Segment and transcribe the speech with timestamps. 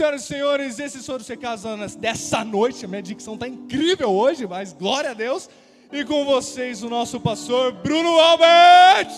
[0.00, 2.86] Senhoras e senhores, esses foram os recados dessa noite.
[2.86, 5.46] A minha dicção está incrível hoje, mas glória a Deus.
[5.92, 9.10] E com vocês, o nosso pastor Bruno Albert.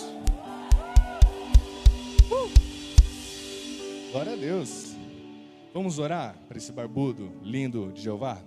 [2.29, 2.51] Uh!
[4.11, 4.93] Glória a Deus.
[5.73, 8.41] Vamos orar para esse barbudo lindo de Jeová?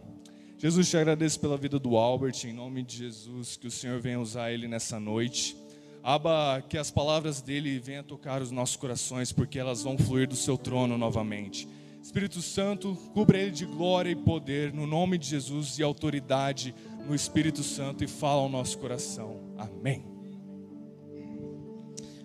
[0.59, 4.21] Jesus, te agradeço pela vida do Albert, em nome de Jesus, que o Senhor venha
[4.21, 5.57] usar ele nessa noite.
[6.03, 10.37] Aba, que as palavras dele venham tocar os nossos corações, porque elas vão fluir do
[10.37, 11.67] seu trono novamente.
[12.07, 16.73] Espírito Santo, cubra ele de glória e poder, no nome de Jesus e autoridade
[17.05, 19.41] no Espírito Santo e fala ao nosso coração.
[19.59, 20.05] Amém.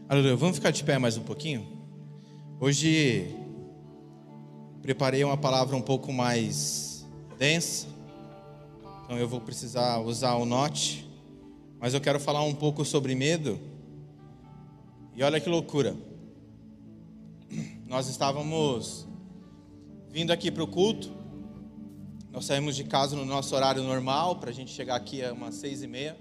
[0.08, 0.36] Aleluia.
[0.36, 1.68] Vamos ficar de pé mais um pouquinho?
[2.60, 3.36] Hoje
[4.84, 7.04] preparei uma palavra um pouco mais
[7.40, 7.88] densa,
[9.04, 11.10] então eu vou precisar usar o note,
[11.80, 13.60] mas eu quero falar um pouco sobre medo.
[15.16, 15.96] E olha que loucura.
[17.88, 19.10] Nós estávamos
[20.12, 21.22] vindo aqui para o culto
[22.32, 25.55] nós saímos de casa no nosso horário normal, para a gente chegar aqui a umas
[25.55, 26.18] seis e meia.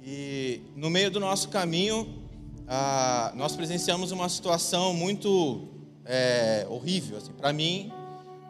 [0.00, 2.24] E no meio do nosso caminho,
[2.68, 5.68] ah, nós presenciamos uma situação muito
[6.04, 7.18] é, horrível.
[7.18, 7.32] Assim.
[7.32, 7.92] Para mim,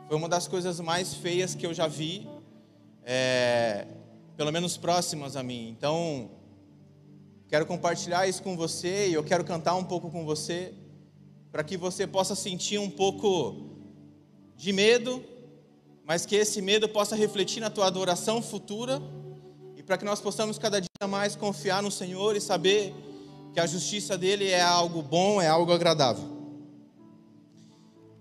[0.08, 2.28] foi uma das coisas mais feias que eu já vi,
[3.02, 3.86] é,
[4.36, 5.70] pelo menos próximas a mim.
[5.70, 6.32] Então,
[7.48, 10.74] quero compartilhar isso com você e eu quero cantar um pouco com você,
[11.50, 13.69] para que você possa sentir um pouco
[14.60, 15.24] de medo
[16.10, 19.00] mas que esse medo possa refletir na tua adoração futura
[19.76, 22.92] e para que nós possamos cada dia mais confiar no Senhor e saber
[23.54, 26.24] que a justiça dele é algo bom, é algo agradável.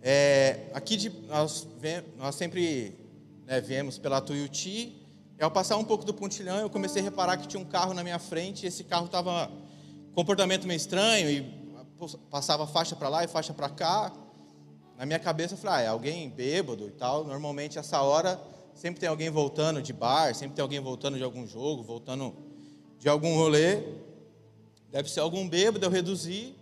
[0.04, 1.68] É, aqui de, nós,
[2.16, 2.94] nós sempre
[3.48, 4.96] né, viemos pela Tuiuti,
[5.42, 8.04] ao passar um pouco do pontilhão, eu comecei a reparar que tinha um carro na
[8.04, 9.52] minha frente, e esse carro estava
[10.14, 11.42] comportamento meio estranho, e
[12.30, 14.14] passava faixa para lá e faixa para cá,
[15.00, 17.24] na minha cabeça eu falei, ah, é alguém bêbado e tal.
[17.24, 18.38] Normalmente essa hora
[18.74, 22.36] sempre tem alguém voltando de bar, sempre tem alguém voltando de algum jogo, voltando
[23.00, 23.82] de algum rolê.
[24.92, 26.54] Deve ser algum bêbado, eu reduzi.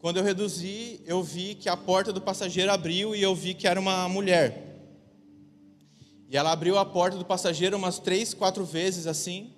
[0.00, 3.68] Quando eu reduzi, eu vi que a porta do passageiro abriu e eu vi que
[3.68, 4.82] era uma mulher.
[6.28, 9.52] E ela abriu a porta do passageiro umas três, quatro vezes assim.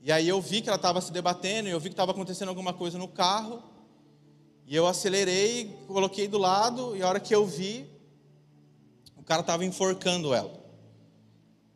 [0.00, 2.72] E aí eu vi que ela estava se debatendo, eu vi que estava acontecendo alguma
[2.72, 3.62] coisa no carro.
[4.66, 7.86] E eu acelerei, coloquei do lado, e a hora que eu vi,
[9.16, 10.62] o cara estava enforcando ela.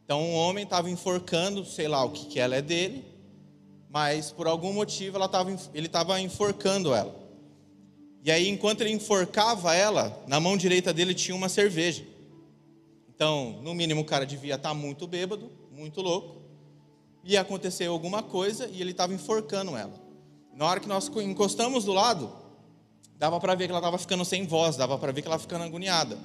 [0.04, 3.04] Então, um homem estava enforcando, sei lá o que, que ela é dele,
[3.90, 7.14] mas por algum motivo tava, ele estava enforcando ela.
[8.22, 12.04] E aí, enquanto ele enforcava ela, na mão direita dele tinha uma cerveja.
[13.08, 16.42] Então, no mínimo, o cara devia estar tá muito bêbado, muito louco.
[17.24, 19.94] Ia acontecer alguma coisa e ele estava enforcando ela.
[20.52, 22.32] Na hora que nós encostamos do lado,
[23.18, 25.64] dava para ver que ela estava ficando sem voz, dava para ver que ela ficando
[25.64, 26.18] agoniada.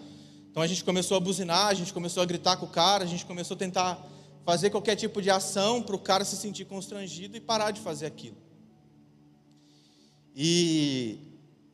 [0.49, 3.07] Então a gente começou a buzinar, a gente começou a gritar com o cara, a
[3.07, 4.05] gente começou a tentar
[4.45, 8.05] fazer qualquer tipo de ação para o cara se sentir constrangido e parar de fazer
[8.05, 8.35] aquilo.
[10.35, 11.19] E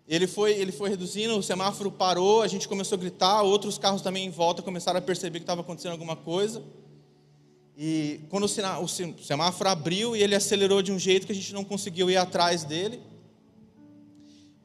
[0.08, 4.02] ele foi, ele foi reduzindo, o semáforo parou, a gente começou a gritar, outros carros
[4.02, 6.64] também em volta começaram a perceber que estava acontecendo alguma coisa.
[7.76, 11.54] E quando o, o semáforo abriu e ele acelerou de um jeito que a gente
[11.54, 13.00] não conseguiu ir atrás dele.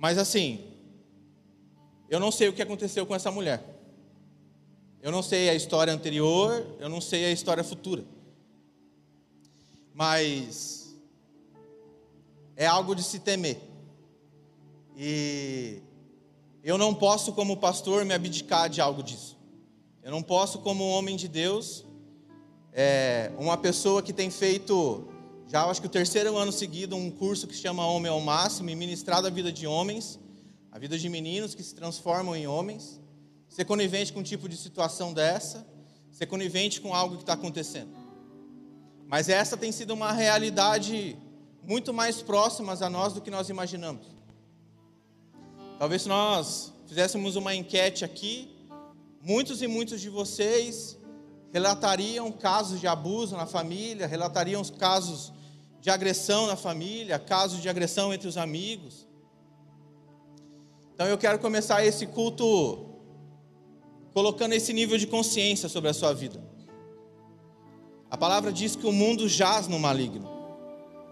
[0.02, 0.58] Mas assim,
[2.10, 3.62] eu não sei o que aconteceu com essa mulher.
[5.00, 8.04] Eu não sei a história anterior, eu não sei a história futura.
[9.94, 10.96] Mas
[12.56, 13.60] é algo de se temer.
[14.96, 15.80] E
[16.64, 19.38] eu não posso, como pastor, me abdicar de algo disso.
[20.02, 21.84] Eu não posso, como homem de Deus,
[22.72, 25.11] é, uma pessoa que tem feito
[25.48, 28.70] já acho que o terceiro ano seguido, um curso que se chama Homem ao Máximo
[28.70, 30.18] e ministrado a vida de homens,
[30.70, 33.00] a vida de meninos que se transformam em homens.
[33.48, 35.66] Ser conivente com um tipo de situação dessa,
[36.10, 37.94] ser conivente com algo que está acontecendo.
[39.06, 41.18] Mas essa tem sido uma realidade
[41.62, 44.06] muito mais próxima a nós do que nós imaginamos.
[45.78, 48.48] Talvez se nós fizéssemos uma enquete aqui,
[49.20, 50.98] muitos e muitos de vocês
[51.52, 55.30] relatariam casos de abuso na família, relatariam casos
[55.82, 59.04] de agressão na família, casos de agressão entre os amigos.
[60.94, 62.86] Então eu quero começar esse culto
[64.14, 66.40] colocando esse nível de consciência sobre a sua vida.
[68.08, 70.28] A palavra diz que o mundo jaz no maligno.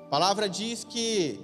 [0.05, 1.41] A palavra diz que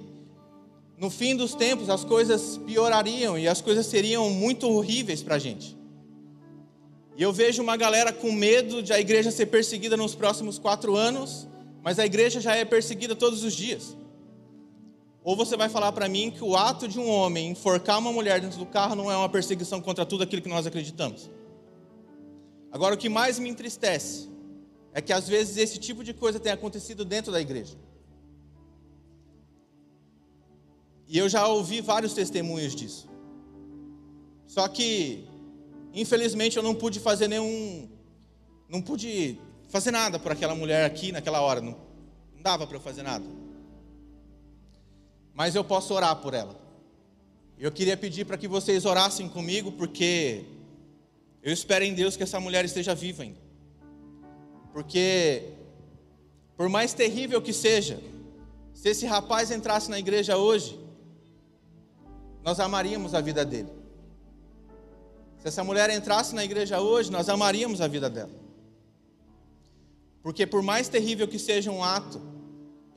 [0.97, 5.39] no fim dos tempos as coisas piorariam e as coisas seriam muito horríveis para a
[5.39, 5.75] gente.
[7.17, 10.95] E eu vejo uma galera com medo de a igreja ser perseguida nos próximos quatro
[10.95, 11.45] anos
[11.87, 13.95] mas a igreja já é perseguida todos os dias.
[15.23, 18.41] Ou você vai falar para mim que o ato de um homem enforcar uma mulher
[18.41, 21.31] dentro do carro não é uma perseguição contra tudo aquilo que nós acreditamos?
[22.73, 24.27] Agora, o que mais me entristece
[24.91, 27.77] é que às vezes esse tipo de coisa tem acontecido dentro da igreja.
[31.07, 33.07] E eu já ouvi vários testemunhos disso.
[34.45, 35.25] Só que,
[35.93, 37.87] infelizmente, eu não pude fazer nenhum.
[38.67, 39.39] Não pude
[39.69, 41.61] fazer nada por aquela mulher aqui naquela hora.
[41.61, 41.77] Não,
[42.33, 43.25] não dava para eu fazer nada
[45.37, 46.59] mas eu posso orar por ela.
[47.59, 50.45] Eu queria pedir para que vocês orassem comigo, porque
[51.43, 53.37] eu espero em Deus que essa mulher esteja viva ainda.
[54.73, 55.43] Porque,
[56.55, 58.01] por mais terrível que seja,
[58.73, 60.79] se esse rapaz entrasse na igreja hoje,
[62.43, 63.69] nós amaríamos a vida dele.
[65.37, 68.46] Se essa mulher entrasse na igreja hoje, nós amaríamos a vida dela.
[70.27, 72.21] Porque, por mais terrível que seja um ato,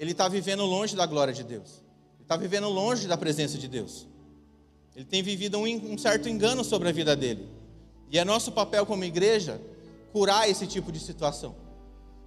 [0.00, 1.80] ele está vivendo longe da glória de Deus
[2.30, 4.06] está vivendo longe da presença de Deus.
[4.94, 7.48] Ele tem vivido um, um certo engano sobre a vida dele.
[8.08, 9.60] E é nosso papel como igreja
[10.12, 11.56] curar esse tipo de situação.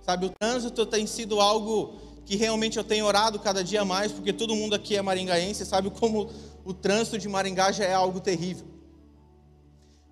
[0.01, 1.95] Sabe, o trânsito tem sido algo
[2.25, 5.89] que realmente eu tenho orado cada dia mais, porque todo mundo aqui é maringaense, sabe
[5.89, 6.29] como
[6.65, 8.67] o trânsito de Maringá já é algo terrível.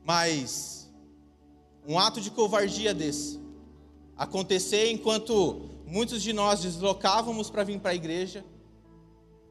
[0.06, 0.90] Mas
[1.86, 3.41] um ato de covardia desse
[4.22, 8.46] acontecer enquanto muitos de nós deslocávamos para vir para a igreja,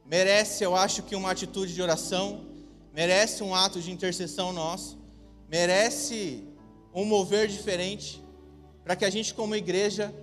[0.07, 2.47] merece, eu acho que uma atitude de oração,
[2.95, 4.97] merece um ato de intercessão nosso,
[5.49, 6.45] merece
[6.95, 8.23] um mover diferente,
[8.85, 10.15] para que a gente, como igreja,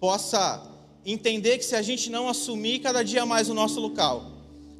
[0.00, 0.66] possa
[1.04, 4.32] entender que se a gente não assumir cada dia mais o nosso local,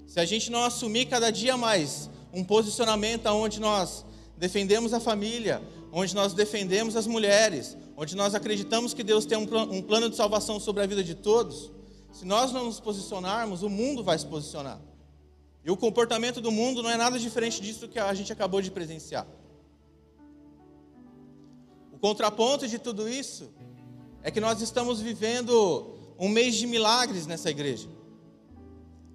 [0.06, 4.02] se a gente não assumir cada dia mais um posicionamento onde nós
[4.38, 5.60] defendemos a família,
[5.92, 10.58] onde nós defendemos as mulheres, onde nós acreditamos que Deus tem um plano de salvação
[10.58, 11.70] sobre a vida de todos,
[12.10, 14.80] se nós não nos posicionarmos, o mundo vai se posicionar.
[15.62, 18.70] E o comportamento do mundo não é nada diferente disso que a gente acabou de
[18.70, 19.26] presenciar.
[21.92, 23.50] O contraponto de tudo isso
[24.22, 27.86] é que nós estamos vivendo um mês de milagres nessa igreja.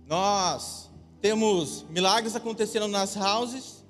[0.06, 3.84] Nós temos milagres acontecendo nas houses,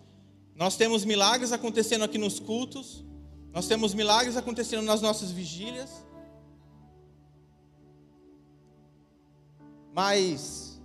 [0.55, 3.03] nós temos milagres acontecendo aqui nos cultos,
[3.55, 5.89] nós temos milagres acontecendo nas nossas vigílias,
[9.95, 10.77] Mas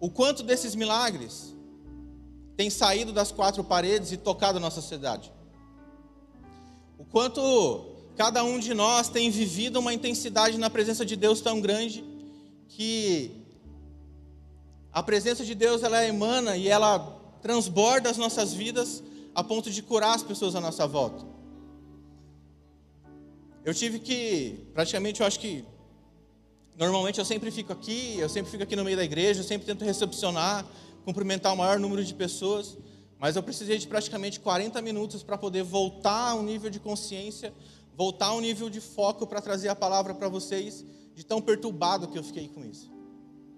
[0.00, 1.54] o quanto desses milagres
[2.56, 5.30] tem saído das quatro paredes e tocado a nossa cidade?
[6.98, 11.60] O quanto cada um de nós tem vivido uma intensidade na presença de Deus tão
[11.60, 12.02] grande
[12.66, 13.32] que
[14.90, 17.00] a presença de Deus ela emana e ela
[17.42, 19.02] transborda as nossas vidas
[19.34, 21.33] a ponto de curar as pessoas à nossa volta.
[23.64, 25.64] Eu tive que, praticamente, eu acho que
[26.76, 29.64] Normalmente eu sempre fico aqui, eu sempre fico aqui no meio da igreja, eu sempre
[29.64, 30.66] tento recepcionar,
[31.04, 32.76] cumprimentar o maior número de pessoas,
[33.18, 37.54] mas eu precisei de praticamente 40 minutos para poder voltar a um nível de consciência,
[37.96, 40.84] voltar a um nível de foco para trazer a palavra para vocês,
[41.14, 42.92] de tão perturbado que eu fiquei com isso.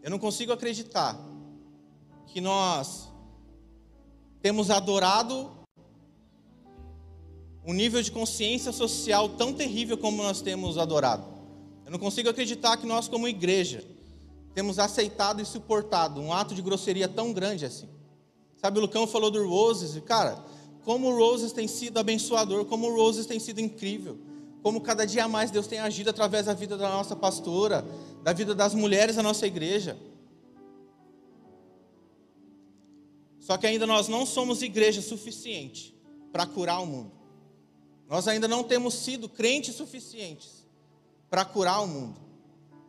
[0.03, 1.19] Eu não consigo acreditar
[2.27, 3.09] que nós
[4.43, 5.56] temos adorado
[7.67, 11.25] um nível de consciência social tão terrível como nós temos adorado.
[11.85, 13.85] Eu não consigo acreditar que nós, como igreja,
[14.55, 17.89] temos aceitado e suportado um ato de grosseria tão grande assim.
[18.55, 20.43] Sabe, o Lucão falou do Roses, e cara,
[20.85, 24.17] como o Roses tem sido abençoador, como o Roses tem sido incrível,
[24.63, 27.85] como cada dia mais Deus tem agido através da vida da nossa pastora,
[28.23, 29.99] da vida das mulheres da nossa igreja.
[33.41, 35.95] Só que ainda nós não somos igreja suficiente
[36.33, 37.26] para curar o mundo.
[38.09, 40.65] Nós ainda não temos sido crentes suficientes
[41.29, 42.21] para curar o mundo.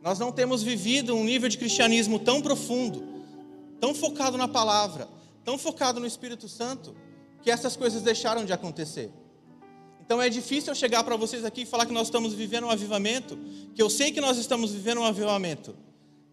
[0.00, 3.24] Nós não temos vivido um nível de cristianismo tão profundo,
[3.80, 5.08] tão focado na palavra,
[5.44, 6.94] tão focado no Espírito Santo,
[7.42, 9.12] que essas coisas deixaram de acontecer.
[10.00, 12.70] Então é difícil eu chegar para vocês aqui e falar que nós estamos vivendo um
[12.70, 13.36] avivamento,
[13.74, 15.76] que eu sei que nós estamos vivendo um avivamento,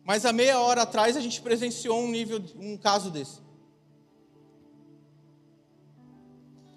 [0.04, 3.40] mas há meia hora atrás a gente presenciou um nível, um caso desse.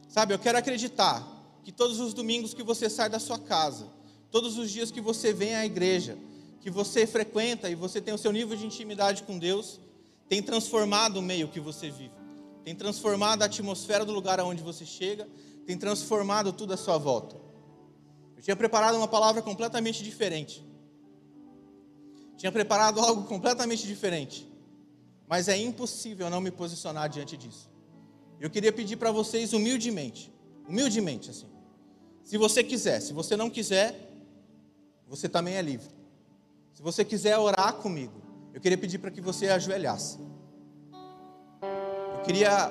[0.08, 1.37] Sabe, eu quero acreditar
[1.68, 3.92] que todos os domingos que você sai da sua casa,
[4.30, 6.16] Todos os dias que você vem à igreja,
[6.62, 9.78] que você frequenta e você tem o seu nível de intimidade com Deus,
[10.30, 12.14] tem transformado o meio que você vive,
[12.64, 15.28] tem transformado a atmosfera do lugar aonde você chega,
[15.66, 17.36] tem transformado tudo à sua volta.
[18.34, 20.64] Eu tinha preparado uma palavra completamente diferente.
[22.38, 24.50] Tinha preparado algo completamente diferente.
[25.26, 27.70] Mas é impossível não me posicionar diante disso.
[28.40, 30.32] Eu queria pedir para vocês humildemente,
[30.66, 31.57] humildemente assim.
[32.28, 33.98] Se você quiser, se você não quiser,
[35.08, 35.88] você também é livre.
[36.74, 38.12] Se você quiser orar comigo,
[38.52, 40.18] eu queria pedir para que você ajoelhasse.
[42.26, 42.70] Queria,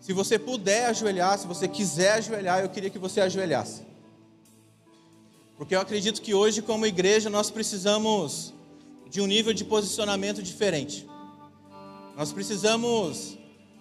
[0.00, 3.82] se você puder ajoelhar, se você quiser ajoelhar, eu queria que você ajoelhasse.
[5.58, 8.54] Porque eu acredito que hoje, como igreja, nós precisamos
[9.10, 11.06] de um nível de posicionamento diferente.
[12.16, 13.36] Nós precisamos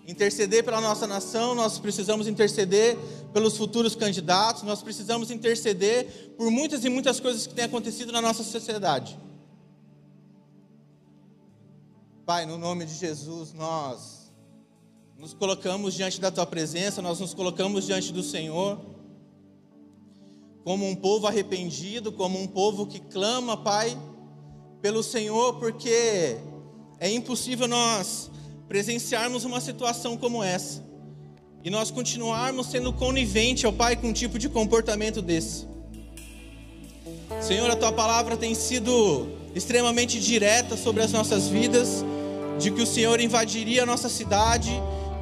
[0.07, 2.97] interceder pela nossa nação, nós precisamos interceder
[3.31, 8.21] pelos futuros candidatos, nós precisamos interceder por muitas e muitas coisas que têm acontecido na
[8.21, 9.17] nossa sociedade.
[12.25, 14.31] Pai, no nome de Jesus, nós
[15.17, 18.79] nos colocamos diante da tua presença, nós nos colocamos diante do Senhor,
[20.63, 23.97] como um povo arrependido, como um povo que clama, Pai,
[24.81, 26.37] pelo Senhor, porque
[26.99, 28.29] é impossível nós
[28.67, 30.83] presenciarmos uma situação como essa
[31.63, 35.65] e nós continuarmos sendo conivente, ó Pai, com um tipo de comportamento desse.
[37.41, 42.03] Senhor, a tua palavra tem sido extremamente direta sobre as nossas vidas,
[42.59, 44.71] de que o Senhor invadiria a nossa cidade,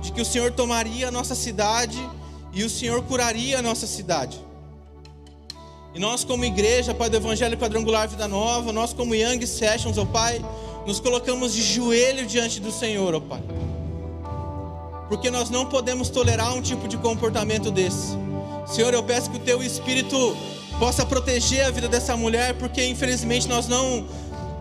[0.02, 1.98] de que o Senhor tomaria a nossa cidade
[2.54, 4.40] e o Senhor curaria a nossa cidade.
[5.94, 10.06] E nós, como igreja, Pai do Evangelho Quadrangular Vida Nova, nós, como Young Sessions, ó
[10.06, 10.44] Pai,
[10.86, 13.42] nos colocamos de joelho diante do Senhor, ó Pai.
[15.08, 18.18] Porque nós não podemos tolerar um tipo de comportamento desse.
[18.66, 20.36] Senhor, eu peço que o Teu Espírito
[20.80, 24.06] possa proteger a vida dessa mulher, porque infelizmente nós não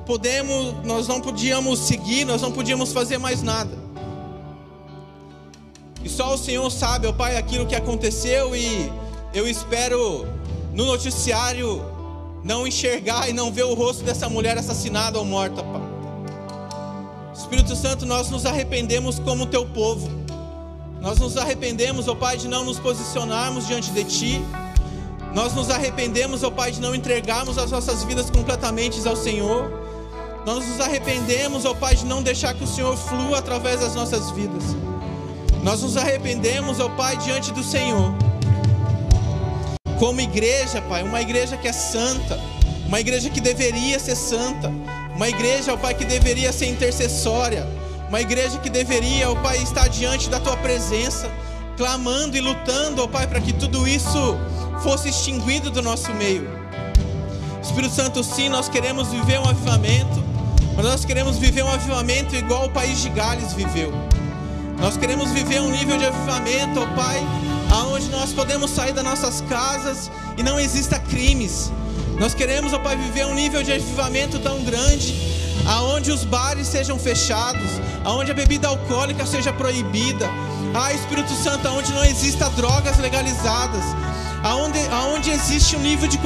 [0.05, 3.79] podemos, nós não podíamos seguir, nós não podíamos fazer mais nada.
[6.03, 8.91] E só o Senhor sabe, ó Pai, aquilo que aconteceu e
[9.33, 10.27] eu espero
[10.73, 11.85] no noticiário
[12.43, 15.90] não enxergar e não ver o rosto dessa mulher assassinada ou morta, Pai.
[17.41, 20.11] Espírito Santo, nós nos arrependemos como teu povo.
[21.01, 24.45] Nós nos arrependemos, ó Pai, de não nos posicionarmos diante de Ti.
[25.35, 29.73] Nós nos arrependemos, ó Pai, de não entregarmos as nossas vidas completamente ao Senhor.
[30.45, 34.31] Nós nos arrependemos, ó Pai, de não deixar que o Senhor flua através das nossas
[34.33, 34.77] vidas.
[35.63, 38.13] Nós nos arrependemos, ó Pai, diante do Senhor.
[39.99, 42.39] Como igreja, Pai, uma igreja que é santa,
[42.87, 44.71] uma igreja que deveria ser santa,
[45.15, 47.67] uma igreja, ó Pai, que deveria ser intercessória.
[48.09, 51.31] Uma igreja que deveria, ó Pai, estar diante da Tua presença,
[51.77, 54.37] clamando e lutando, ó Pai, para que tudo isso
[54.83, 56.49] fosse extinguido do nosso meio.
[57.63, 60.25] Espírito Santo, sim, nós queremos viver um avivamento,
[60.75, 63.93] mas nós queremos viver um avivamento igual o país de Gales viveu.
[64.79, 67.23] Nós queremos viver um nível de avivamento, ó Pai,
[67.71, 71.71] aonde nós podemos sair das nossas casas e não exista crimes,
[72.21, 75.15] nós queremos, ó Pai, viver um nível de avivamento tão grande,
[75.67, 80.29] aonde os bares sejam fechados, aonde a bebida alcoólica seja proibida.
[80.75, 83.83] Ah, Espírito Santo, aonde não exista drogas legalizadas,
[84.43, 86.19] aonde, aonde existe um nível de,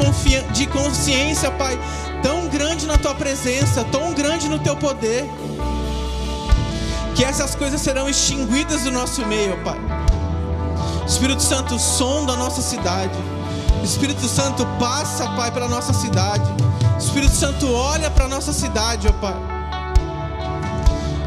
[0.52, 1.78] de consciência, Pai,
[2.24, 5.30] tão grande na Tua presença, tão grande no Teu poder,
[7.14, 9.78] que essas coisas serão extinguidas do nosso meio, Pai.
[11.06, 13.14] Espírito Santo, som da nossa cidade.
[13.84, 16.42] Espírito Santo passa, Pai, para nossa cidade.
[16.98, 19.36] Espírito Santo olha para nossa cidade, ó Pai.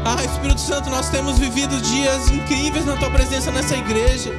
[0.04, 4.32] Ah, Espírito Santo, nós temos vivido dias incríveis na tua presença nessa igreja.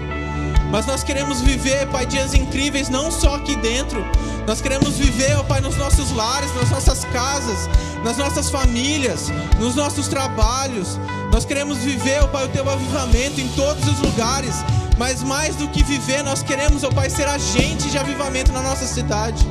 [0.70, 4.06] Mas nós queremos viver, Pai, dias incríveis não só aqui dentro.
[4.46, 7.70] Nós queremos viver, ó Pai, nos nossos lares, nas nossas casas,
[8.04, 11.00] nas nossas famílias, nos nossos trabalhos.
[11.32, 14.56] Nós queremos viver, ó Pai, o teu avivamento em todos os lugares
[15.00, 18.86] mas mais do que viver, nós queremos, ó Pai, ser agente de avivamento na nossa
[18.86, 19.48] cidade.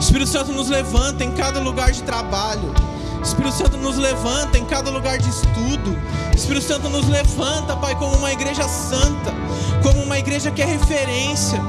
[0.00, 2.72] Espírito Santo nos levanta em cada lugar de trabalho.
[3.20, 6.00] Espírito Santo nos levanta em cada lugar de estudo.
[6.32, 9.34] Espírito Santo nos levanta, Pai, como uma igreja santa,
[9.82, 11.60] como uma igreja que é referência.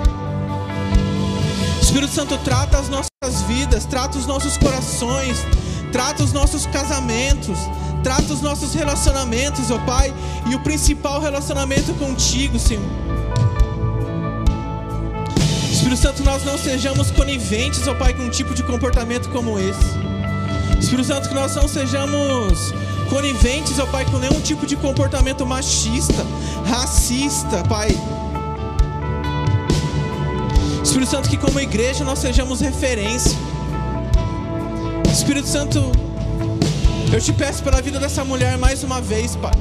[1.81, 5.39] Espírito Santo trata as nossas vidas, trata os nossos corações,
[5.91, 7.57] trata os nossos casamentos,
[8.03, 10.13] Trata os nossos relacionamentos, ó Pai,
[10.50, 12.84] e o principal relacionamento contigo, Senhor.
[15.72, 19.79] Espírito Santo, nós não sejamos coniventes, ó Pai, com um tipo de comportamento como esse.
[20.79, 22.74] Espírito Santo, que nós não sejamos
[23.10, 26.25] coniventes, ó Pai, com nenhum tipo de comportamento machista,
[26.65, 27.89] racista, Pai.
[30.84, 33.38] Espírito Santo, que como igreja nós sejamos referência.
[35.12, 35.91] Espírito Santo,
[37.12, 39.51] eu te peço pela vida dessa mulher mais uma vez, Pai.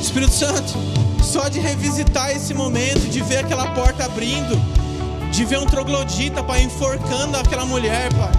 [0.00, 0.72] Espírito Santo,
[1.20, 4.56] só de revisitar esse momento, de ver aquela porta abrindo,
[5.32, 8.30] de ver um troglodita, Pai, enforcando aquela mulher, Pai.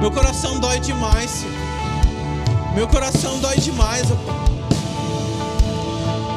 [0.00, 1.54] Meu coração dói demais, Senhor.
[2.74, 4.36] Meu coração dói demais, Pai.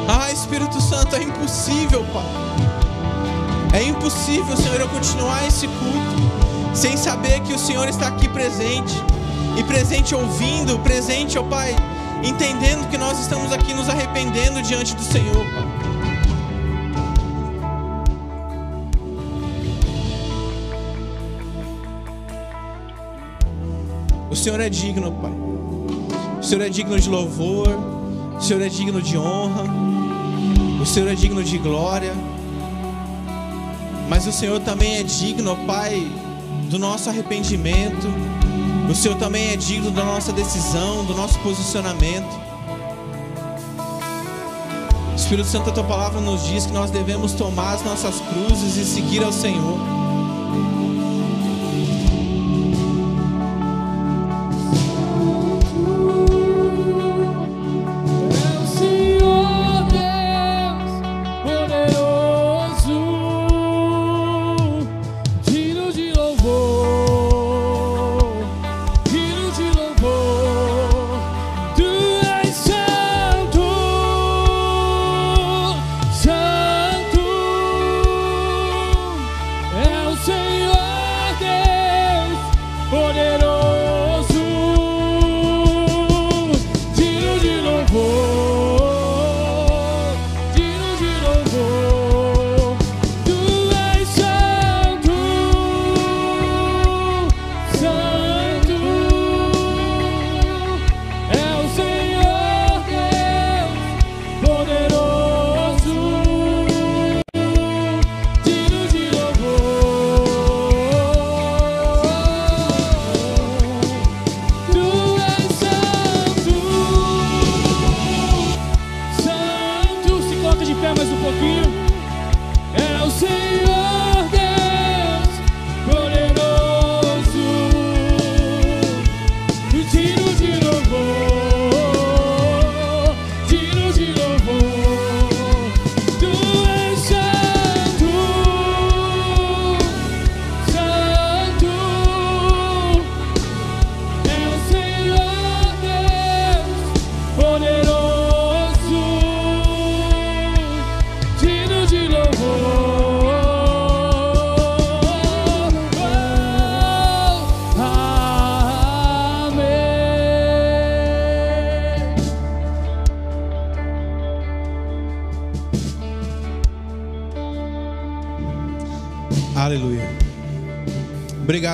[0.09, 3.79] Ah, Espírito Santo, é impossível, Pai.
[3.79, 8.93] É impossível, Senhor, eu continuar esse culto sem saber que o Senhor está aqui presente
[9.57, 11.75] e presente ouvindo, presente, ó Pai,
[12.23, 15.45] entendendo que nós estamos aqui nos arrependendo diante do Senhor.
[24.29, 25.31] O Senhor é digno, Pai.
[26.39, 27.67] O Senhor é digno de louvor.
[28.37, 29.63] O Senhor é digno de honra.
[30.81, 32.13] O Senhor é digno de glória.
[34.07, 36.07] Mas o Senhor também é digno, Pai,
[36.69, 38.07] do nosso arrependimento.
[38.89, 42.27] O Senhor também é digno da nossa decisão, do nosso posicionamento.
[45.15, 48.83] Espírito Santo, a tua palavra nos diz que nós devemos tomar as nossas cruzes e
[48.83, 49.98] seguir ao Senhor.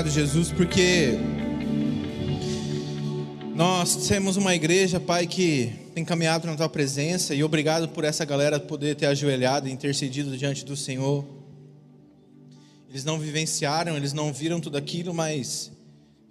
[0.05, 1.17] Obrigado, Jesus, porque
[3.55, 8.23] nós temos uma igreja, Pai, que tem caminhado na tua presença e obrigado por essa
[8.23, 11.25] galera poder ter ajoelhado e intercedido diante do Senhor.
[12.89, 15.71] Eles não vivenciaram, eles não viram tudo aquilo, mas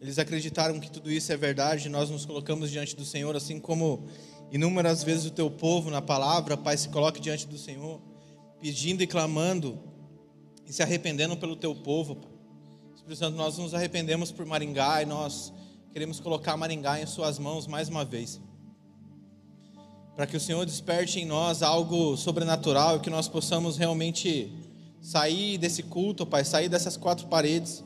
[0.00, 1.88] eles acreditaram que tudo isso é verdade.
[1.88, 4.06] Nós nos colocamos diante do Senhor, assim como
[4.52, 8.00] inúmeras vezes o teu povo na palavra, Pai, se coloque diante do Senhor,
[8.60, 9.78] pedindo e clamando
[10.66, 12.33] e se arrependendo pelo teu povo, Pai.
[13.04, 15.52] Espírito Santo, nós nos arrependemos por Maringá e nós
[15.92, 18.40] queremos colocar Maringá em Suas mãos mais uma vez.
[20.16, 24.50] Para que o Senhor desperte em nós algo sobrenatural e que nós possamos realmente
[25.02, 27.84] sair desse culto, Pai, sair dessas quatro paredes,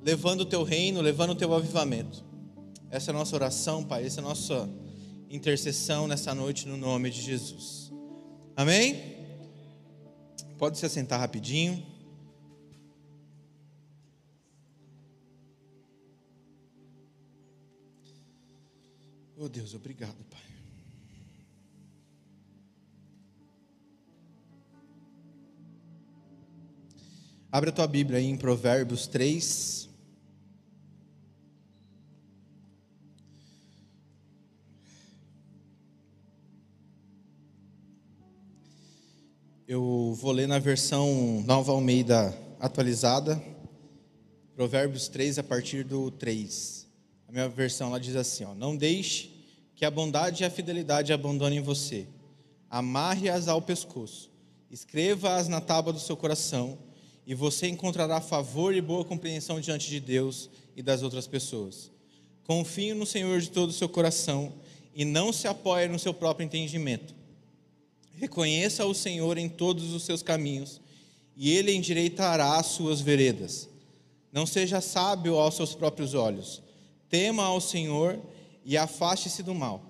[0.00, 2.24] levando o Teu reino, levando o Teu avivamento.
[2.88, 4.70] Essa é a nossa oração, Pai, essa é a nossa
[5.28, 7.92] intercessão nessa noite no nome de Jesus.
[8.56, 9.16] Amém?
[10.56, 11.84] Pode se assentar rapidinho.
[19.44, 20.40] Oh Deus, obrigado, Pai.
[27.50, 29.88] Abre a tua Bíblia aí em Provérbios 3.
[39.66, 43.42] Eu vou ler na versão Nova Almeida atualizada,
[44.54, 46.86] Provérbios 3, a partir do 3.
[47.26, 49.31] A minha versão lá diz assim: ó, Não deixe
[49.74, 52.06] que a bondade e a fidelidade abandonem você.
[52.70, 54.30] Amarre-as ao pescoço,
[54.70, 56.78] escreva-as na tábua do seu coração,
[57.26, 61.90] e você encontrará favor e boa compreensão diante de Deus e das outras pessoas.
[62.44, 64.52] Confie no Senhor de todo o seu coração
[64.94, 67.14] e não se apoie no seu próprio entendimento.
[68.14, 70.80] Reconheça o Senhor em todos os seus caminhos,
[71.34, 73.68] e ele endireitará as suas veredas.
[74.30, 76.62] Não seja sábio aos seus próprios olhos.
[77.08, 78.18] Tema ao Senhor
[78.64, 79.82] e afaste-se do mal.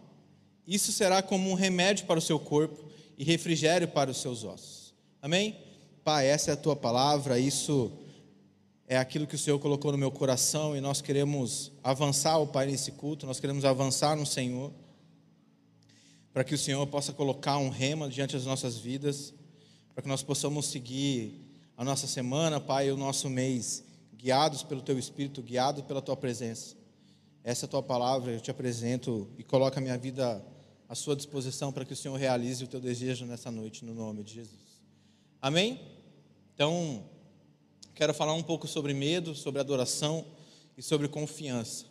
[0.66, 2.84] Isso será como um remédio para o seu corpo
[3.18, 4.94] e refrigério para os seus ossos.
[5.20, 5.56] Amém?
[6.04, 7.92] Pai, essa é a tua palavra, isso
[8.86, 12.66] é aquilo que o Senhor colocou no meu coração e nós queremos avançar, o Pai,
[12.66, 14.72] nesse culto, nós queremos avançar no Senhor.
[16.32, 19.34] para que o Senhor possa colocar um rema diante das nossas vidas,
[19.94, 21.38] para que nós possamos seguir
[21.76, 23.84] a nossa semana, Pai, o nosso mês,
[24.16, 26.74] guiados pelo Teu Espírito, guiados pela Tua presença.
[27.44, 30.44] Essa é a Tua palavra, eu te apresento e coloco a minha vida
[30.88, 34.22] à Sua disposição para que o Senhor realize o Teu desejo nessa noite, no nome
[34.22, 34.80] de Jesus.
[35.40, 35.80] Amém?
[36.54, 37.04] Então,
[37.96, 40.24] quero falar um pouco sobre medo, sobre adoração
[40.78, 41.86] e sobre confiança.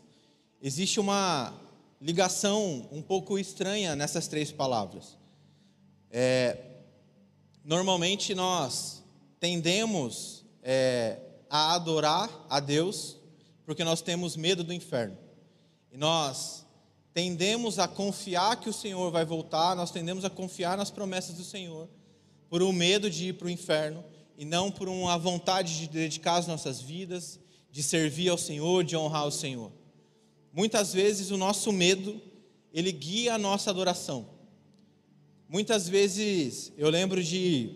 [0.62, 1.54] Existe uma
[2.00, 5.18] ligação um pouco estranha nessas três palavras.
[6.10, 6.58] É,
[7.64, 9.04] normalmente nós
[9.38, 13.18] tendemos é, a adorar a Deus
[13.66, 15.18] porque nós temos medo do inferno.
[15.92, 16.66] E nós
[17.14, 21.44] tendemos a confiar que o Senhor vai voltar, nós tendemos a confiar nas promessas do
[21.44, 21.90] Senhor
[22.50, 24.04] por um medo de ir para o inferno
[24.38, 28.96] e não por uma vontade de dedicar as nossas vidas, de servir ao Senhor, de
[28.96, 29.72] honrar o Senhor.
[30.54, 32.20] Muitas vezes o nosso medo,
[32.74, 34.28] ele guia a nossa adoração.
[35.48, 37.76] Muitas vezes eu lembro de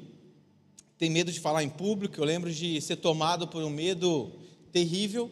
[0.97, 4.31] ter medo de falar em público, eu lembro de ser tomado por um medo
[4.71, 5.31] terrível.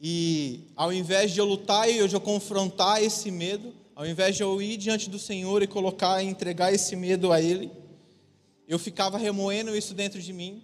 [0.00, 4.60] E ao invés de eu lutar e eu confrontar esse medo, ao invés de eu
[4.60, 7.70] ir diante do Senhor e colocar e entregar esse medo a Ele,
[8.66, 10.62] eu ficava remoendo isso dentro de mim.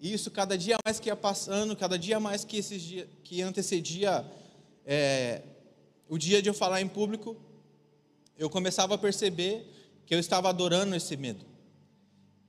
[0.00, 3.42] E isso cada dia mais que ia passando, cada dia mais que esses dias que
[3.42, 4.24] antecedia
[4.86, 5.42] é,
[6.08, 7.36] o dia de eu falar em público,
[8.38, 9.66] eu começava a perceber
[10.06, 11.44] que eu estava adorando esse medo.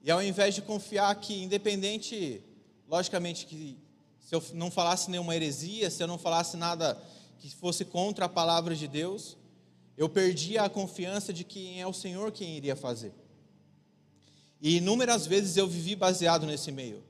[0.01, 2.41] E ao invés de confiar que, independente,
[2.87, 3.77] logicamente, que
[4.29, 6.95] se eu não falasse nenhuma heresia, se eu não falasse nada
[7.39, 9.35] que fosse contra a palavra de Deus,
[9.97, 13.11] eu perdia a confiança de que é o Senhor quem iria fazer.
[14.61, 17.03] E inúmeras vezes eu vivi baseado nesse meio.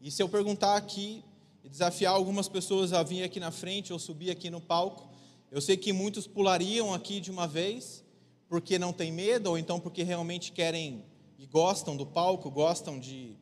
[0.00, 1.22] E se eu perguntar aqui
[1.62, 5.08] e desafiar algumas pessoas a vir aqui na frente ou subir aqui no palco,
[5.48, 8.02] eu sei que muitos pulariam aqui de uma vez,
[8.48, 11.04] porque não tem medo, ou então porque realmente querem
[11.38, 13.36] e gostam do palco, gostam de,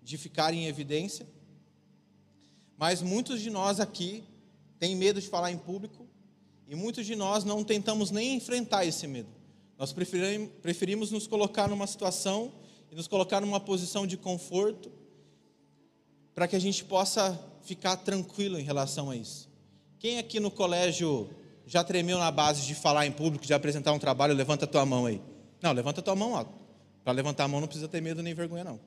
[0.00, 1.26] de ficar em evidência.
[2.84, 4.22] Mas muitos de nós aqui
[4.78, 6.06] têm medo de falar em público,
[6.68, 9.30] e muitos de nós não tentamos nem enfrentar esse medo.
[9.78, 12.52] Nós preferimos, nos colocar numa situação
[12.92, 14.92] e nos colocar numa posição de conforto,
[16.34, 19.48] para que a gente possa ficar tranquilo em relação a isso.
[19.98, 21.30] Quem aqui no colégio
[21.64, 24.34] já tremeu na base de falar em público, de apresentar um trabalho?
[24.34, 25.22] Levanta a tua mão aí.
[25.62, 26.44] Não, levanta a tua mão, ó.
[27.02, 28.78] Para levantar a mão não precisa ter medo nem vergonha, não.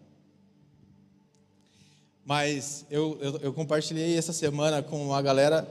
[2.28, 5.66] Mas eu, eu, eu compartilhei essa semana com uma galera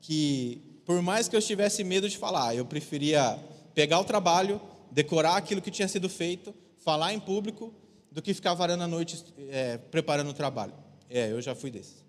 [0.00, 3.36] que, por mais que eu tivesse medo de falar, eu preferia
[3.74, 4.60] pegar o trabalho,
[4.92, 7.74] decorar aquilo que tinha sido feito, falar em público
[8.08, 10.74] do que ficar varando a noite é, preparando o trabalho.
[11.08, 12.04] É, eu já fui desse.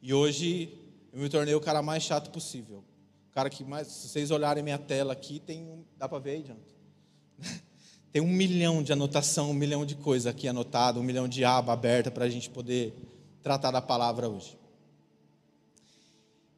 [0.00, 0.72] E hoje
[1.12, 2.84] eu me tornei o cara mais chato possível.
[3.28, 6.30] O cara que mais, se vocês olharem minha tela aqui, tem um, dá para ver
[6.30, 7.60] aí, Jonathan?
[8.12, 11.72] Tem um milhão de anotação, um milhão de coisa aqui anotado, um milhão de aba
[11.72, 12.94] aberta para a gente poder
[13.42, 14.58] tratar da palavra hoje.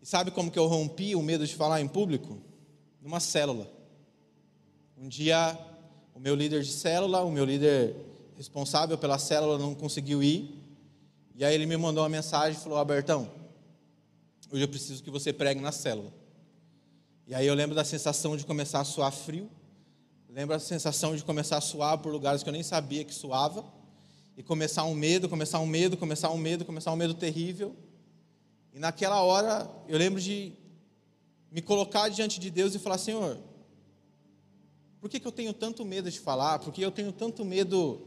[0.00, 2.38] E sabe como que eu rompi o medo de falar em público?
[3.00, 3.70] Numa célula.
[4.96, 5.58] Um dia
[6.14, 7.96] o meu líder de célula, o meu líder
[8.36, 10.58] responsável pela célula não conseguiu ir.
[11.34, 13.30] E aí ele me mandou uma mensagem e falou: Albertão,
[14.50, 16.12] hoje eu preciso que você pregue na célula.
[17.26, 19.48] E aí eu lembro da sensação de começar a suar frio.
[20.34, 23.70] Lembro a sensação de começar a suar por lugares que eu nem sabia que suava.
[24.34, 27.76] E começar um medo, começar um medo, começar um medo, começar um medo terrível.
[28.72, 30.54] E naquela hora eu lembro de
[31.50, 33.38] me colocar diante de Deus e falar: Senhor,
[35.02, 36.60] por que, que eu tenho tanto medo de falar?
[36.60, 38.00] Por que eu tenho tanto medo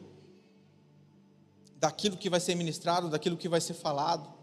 [1.77, 4.33] daquilo que vai ser ministrado, daquilo que vai ser falado?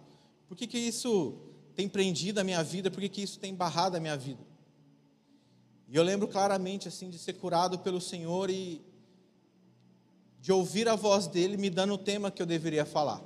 [0.46, 1.36] Por que, que isso
[1.74, 2.92] tem prendido a minha vida?
[2.92, 4.51] Por que, que isso tem barrado a minha vida?
[5.92, 8.80] E eu lembro claramente assim de ser curado pelo Senhor e
[10.40, 13.20] de ouvir a voz dele me dando o tema que eu deveria falar.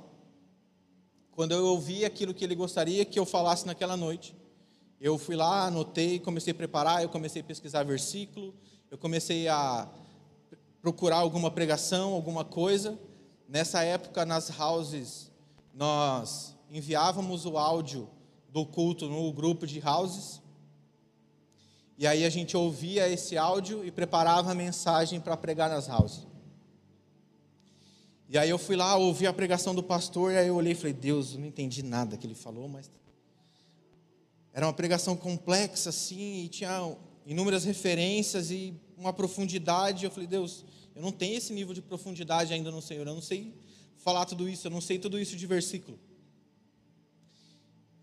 [1.31, 4.35] Quando eu ouvi aquilo que ele gostaria que eu falasse naquela noite,
[4.99, 8.53] eu fui lá, anotei, comecei a preparar, eu comecei a pesquisar versículo,
[8.91, 9.89] eu comecei a
[10.81, 12.99] procurar alguma pregação, alguma coisa.
[13.47, 15.31] Nessa época, nas houses,
[15.73, 18.09] nós enviávamos o áudio
[18.49, 20.41] do culto no grupo de houses.
[21.97, 26.27] E aí a gente ouvia esse áudio e preparava a mensagem para pregar nas houses.
[28.29, 30.75] E aí eu fui lá, ouvi a pregação do pastor, e aí eu olhei e
[30.75, 32.91] falei, Deus, eu não entendi nada que ele falou, mas
[34.53, 40.05] era uma pregação complexa assim, e tinha inúmeras referências e uma profundidade.
[40.05, 43.21] Eu falei, Deus, eu não tenho esse nível de profundidade ainda no Senhor, eu não
[43.21, 43.55] sei
[43.97, 45.99] falar tudo isso, eu não sei tudo isso de versículo.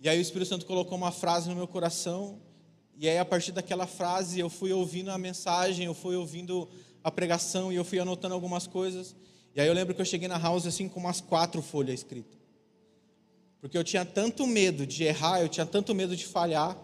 [0.00, 2.40] E aí o Espírito Santo colocou uma frase no meu coração,
[2.96, 6.68] E aí, a partir daquela frase, eu fui ouvindo a mensagem, eu fui ouvindo
[7.02, 9.14] a pregação e eu fui anotando algumas coisas.
[9.54, 12.38] E aí eu lembro que eu cheguei na house assim com umas quatro folhas escritas.
[13.61, 16.76] Porque eu tinha tanto medo de errar, eu tinha tanto medo de falhar,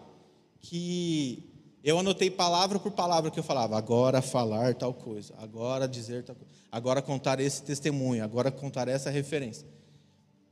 [0.59, 1.51] que
[1.83, 3.77] eu anotei palavra por palavra que eu falava.
[3.77, 9.09] Agora falar tal coisa, agora dizer tal coisa, agora contar esse testemunho, agora contar essa
[9.09, 9.67] referência.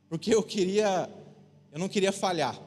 [0.10, 1.10] Porque eu queria,
[1.72, 2.60] eu não queria falhar.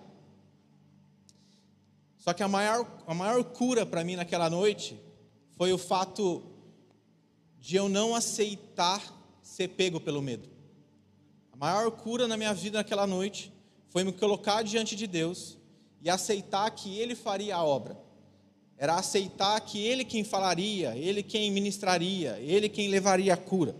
[2.22, 4.96] Só que a maior, a maior cura para mim naquela noite
[5.56, 6.40] foi o fato
[7.58, 9.02] de eu não aceitar
[9.42, 10.48] ser pego pelo medo.
[11.52, 13.52] A maior cura na minha vida naquela noite
[13.88, 15.58] foi me colocar diante de Deus
[16.00, 18.00] e aceitar que Ele faria a obra.
[18.78, 23.74] Era aceitar que Ele quem falaria, Ele quem ministraria, Ele quem levaria a cura.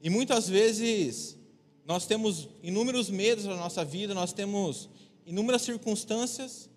[0.00, 1.36] E muitas vezes
[1.84, 4.88] nós temos inúmeros medos na nossa vida, nós temos
[5.26, 6.70] inúmeras circunstâncias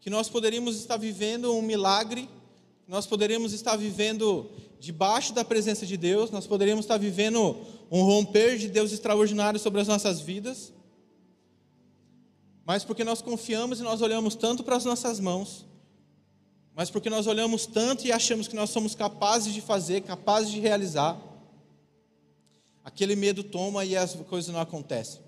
[0.00, 2.28] que nós poderíamos estar vivendo um milagre
[2.88, 7.54] nós poderíamos estar vivendo debaixo da presença de Deus, nós poderíamos estar vivendo
[7.90, 10.72] um romper de Deus extraordinário sobre as nossas vidas,
[12.64, 15.66] mas porque nós confiamos e nós olhamos tanto para as nossas mãos,
[16.74, 20.58] mas porque nós olhamos tanto e achamos que nós somos capazes de fazer, capazes de
[20.58, 21.20] realizar,
[22.82, 25.20] aquele medo toma e as coisas não acontecem.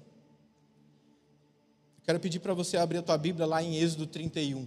[2.05, 4.67] Quero pedir para você abrir a tua Bíblia lá em Êxodo 31.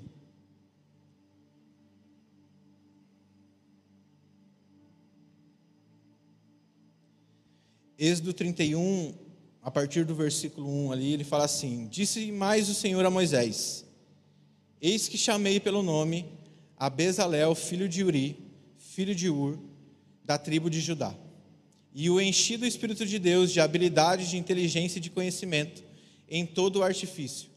[7.97, 9.13] Êxodo 31,
[9.61, 13.85] a partir do versículo 1 ali, ele fala assim: Disse mais o Senhor a Moisés:
[14.81, 16.25] Eis que chamei pelo nome
[16.77, 18.37] a Bezalel, filho de Uri,
[18.77, 19.57] filho de Ur,
[20.25, 21.15] da tribo de Judá.
[21.93, 25.92] E o enchi do Espírito de Deus de habilidade, de inteligência e de conhecimento
[26.27, 27.49] em todo o artifício,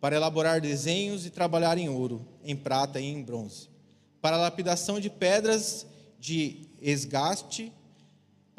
[0.00, 3.68] para elaborar desenhos e trabalhar em ouro, em prata e em bronze,
[4.20, 5.86] para lapidação de pedras
[6.18, 7.72] de esgaste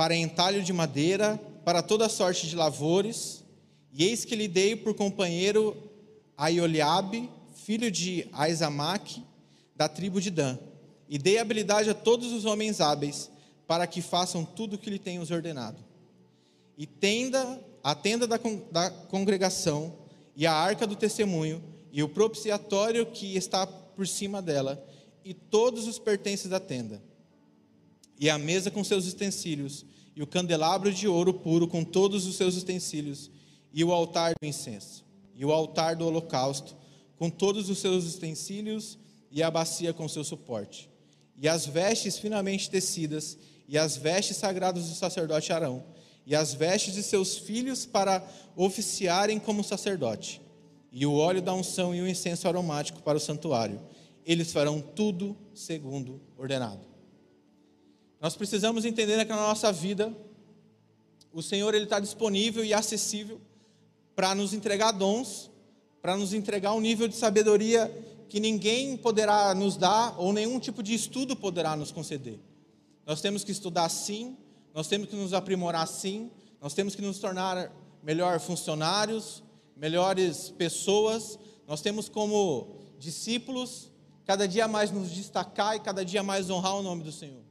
[0.01, 3.43] para entalho de madeira, para toda sorte de lavores,
[3.93, 5.77] e eis que lhe dei por companheiro
[6.35, 9.23] a Ioliabe, filho de Aizamaque,
[9.75, 10.57] da tribo de Dan,
[11.07, 13.29] e dei habilidade a todos os homens hábeis,
[13.67, 15.77] para que façam tudo o que lhe tenho ordenado.
[16.75, 18.39] E tenda, a tenda da,
[18.71, 19.97] da congregação,
[20.35, 24.83] e a arca do testemunho, e o propiciatório que está por cima dela,
[25.23, 27.01] e todos os pertences da tenda.
[28.19, 32.35] E a mesa com seus utensílios, e o candelabro de ouro puro com todos os
[32.35, 33.29] seus utensílios,
[33.73, 36.75] e o altar do incenso, e o altar do holocausto
[37.17, 38.97] com todos os seus utensílios,
[39.29, 40.89] e a bacia com seu suporte,
[41.37, 45.83] e as vestes finamente tecidas, e as vestes sagradas do sacerdote Arão,
[46.25, 50.41] e as vestes de seus filhos para oficiarem como sacerdote,
[50.91, 53.79] e o óleo da unção e o incenso aromático para o santuário.
[54.25, 56.85] Eles farão tudo segundo ordenado.
[58.19, 60.15] Nós precisamos entender que na nossa vida,
[61.33, 63.41] o Senhor ele está disponível e acessível
[64.15, 65.49] para nos entregar dons,
[66.01, 67.91] para nos entregar um nível de sabedoria
[68.29, 72.39] que ninguém poderá nos dar ou nenhum tipo de estudo poderá nos conceder.
[73.05, 74.37] Nós temos que estudar sim,
[74.73, 76.31] nós temos que nos aprimorar sim,
[76.61, 77.71] nós temos que nos tornar
[78.03, 79.43] melhor funcionários,
[79.75, 81.39] melhores pessoas.
[81.67, 83.89] Nós temos como discípulos
[84.25, 87.41] cada dia mais nos destacar e cada dia mais honrar o nome do Senhor.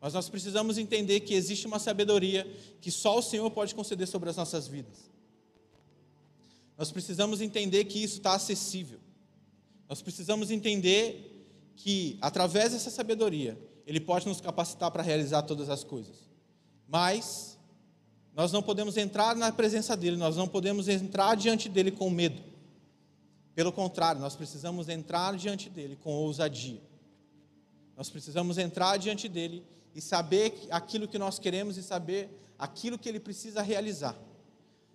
[0.00, 2.46] Mas nós precisamos entender que existe uma sabedoria
[2.80, 5.10] que só o Senhor pode conceder sobre as nossas vidas.
[6.76, 9.00] Nós precisamos entender que isso está acessível.
[9.88, 15.82] Nós precisamos entender que, através dessa sabedoria, Ele pode nos capacitar para realizar todas as
[15.82, 16.27] coisas.
[16.88, 17.58] Mas,
[18.34, 22.42] nós não podemos entrar na presença dEle, nós não podemos entrar diante dEle com medo.
[23.54, 26.80] Pelo contrário, nós precisamos entrar diante dEle com ousadia.
[27.96, 33.08] Nós precisamos entrar diante dEle e saber aquilo que nós queremos e saber aquilo que
[33.08, 34.16] Ele precisa realizar.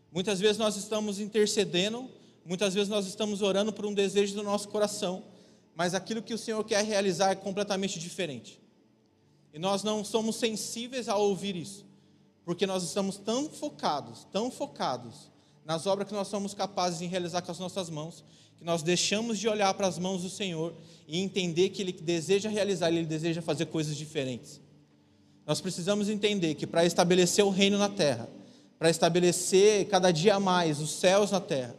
[0.10, 2.10] Muitas vezes nós estamos intercedendo,
[2.46, 5.24] muitas vezes nós estamos orando por um desejo do nosso coração,
[5.76, 8.63] mas aquilo que o Senhor quer realizar é completamente diferente.
[9.54, 11.86] E nós não somos sensíveis a ouvir isso,
[12.44, 15.32] porque nós estamos tão focados, tão focados
[15.64, 18.24] nas obras que nós somos capazes de realizar com as nossas mãos,
[18.58, 20.74] que nós deixamos de olhar para as mãos do Senhor
[21.08, 24.60] e entender que Ele deseja realizar, Ele deseja fazer coisas diferentes.
[25.46, 28.28] Nós precisamos entender que para estabelecer o reino na terra,
[28.80, 31.76] para estabelecer cada dia mais os céus na terra,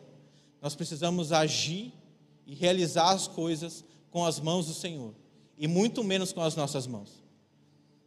[0.63, 1.93] nós precisamos agir
[2.47, 5.13] e realizar as coisas com as mãos do Senhor,
[5.59, 7.24] e muito menos com as nossas mãos.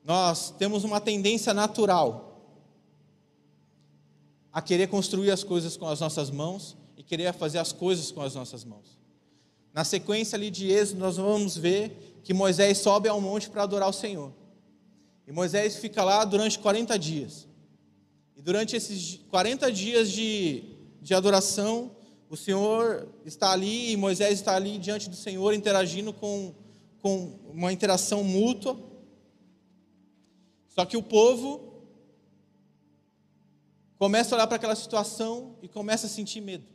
[0.08, 2.42] Nós temos uma tendência natural
[4.54, 8.22] a querer construir as coisas com as nossas mãos e querer fazer as coisas com
[8.22, 8.98] as nossas mãos.
[9.74, 13.90] na sequência ali de Êxodo, nós vamos ver que Moisés sobe ao monte para adorar
[13.90, 14.32] o Senhor.
[15.28, 17.46] E Moisés fica lá durante 40 dias.
[18.38, 20.64] E durante esses 40 dias de,
[21.02, 21.92] de adoração,
[22.30, 26.56] o Senhor está ali e Moisés está ali diante do Senhor, interagindo com,
[27.02, 28.87] com uma interação mútua.
[30.78, 31.74] Só que o povo
[33.98, 36.68] começa a olhar para aquela situação e começa a sentir medo.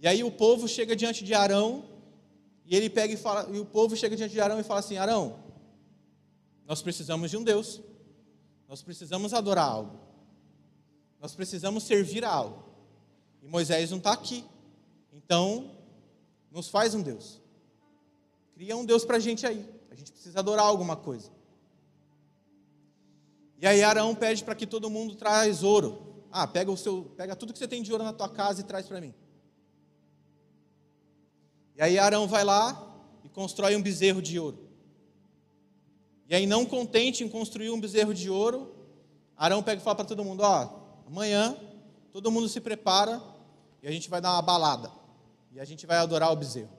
[0.00, 1.84] E aí o povo chega diante de Arão
[2.66, 4.96] e ele pega e fala, e o povo chega diante de Arão e fala assim:
[4.96, 5.38] Arão,
[6.66, 7.80] nós precisamos de um Deus.
[8.66, 10.00] Nós precisamos adorar algo.
[11.20, 12.64] Nós precisamos servir a algo.
[13.40, 14.44] E Moisés não está aqui.
[15.12, 15.70] Então,
[16.50, 17.40] nos faz um Deus.
[18.54, 19.64] Cria um Deus para a gente aí.
[19.88, 21.38] A gente precisa adorar alguma coisa.
[23.60, 26.24] E aí Arão pede para que todo mundo traz ouro.
[26.32, 28.64] Ah, pega o seu, pega tudo que você tem de ouro na tua casa e
[28.64, 29.14] traz para mim.
[31.76, 32.90] E aí Arão vai lá
[33.22, 34.70] e constrói um bezerro de ouro.
[36.30, 38.72] E aí, não contente em construir um bezerro de ouro,
[39.36, 41.56] Arão pega e fala para todo mundo: Ó, amanhã
[42.12, 43.20] todo mundo se prepara
[43.82, 44.92] e a gente vai dar uma balada.
[45.52, 46.70] E a gente vai adorar o bezerro.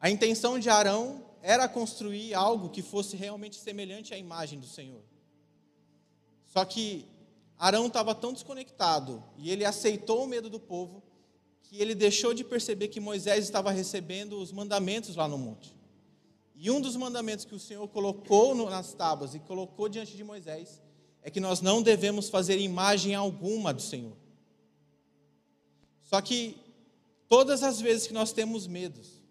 [0.00, 5.02] A intenção de Arão era construir algo que fosse realmente semelhante à imagem do Senhor.
[6.46, 7.06] Só que
[7.58, 11.02] Arão estava tão desconectado e ele aceitou o medo do povo
[11.62, 15.74] que ele deixou de perceber que Moisés estava recebendo os mandamentos lá no monte.
[16.54, 20.80] E um dos mandamentos que o Senhor colocou nas tábuas e colocou diante de Moisés
[21.22, 24.16] é que nós não devemos fazer imagem alguma do Senhor.
[26.02, 26.56] Só que
[27.28, 29.21] todas as vezes que nós temos medos,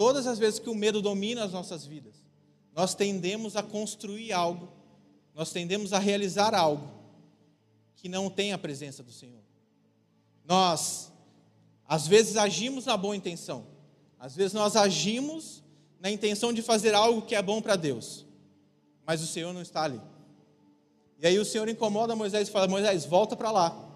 [0.00, 2.14] todas as vezes que o medo domina as nossas vidas,
[2.74, 4.66] nós tendemos a construir algo,
[5.34, 6.88] nós tendemos a realizar algo
[7.96, 9.42] que não tem a presença do Senhor.
[10.42, 11.12] Nós,
[11.86, 13.66] às vezes, agimos na boa intenção,
[14.18, 15.62] às vezes, nós agimos
[16.00, 18.24] na intenção de fazer algo que é bom para Deus,
[19.04, 20.00] mas o Senhor não está ali.
[21.18, 23.86] E aí o Senhor incomoda Moisés e fala: Moisés, volta para lá,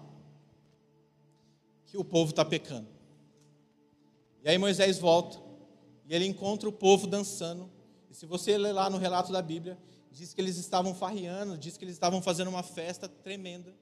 [1.87, 2.89] que o povo está pecando.
[4.43, 5.44] E aí Moisés volta
[6.05, 7.69] e ele encontra o povo dançando.
[8.09, 9.77] E se você ler lá no relato da Bíblia,
[10.11, 13.75] diz que eles estavam farreando, diz que eles estavam fazendo uma festa tremenda.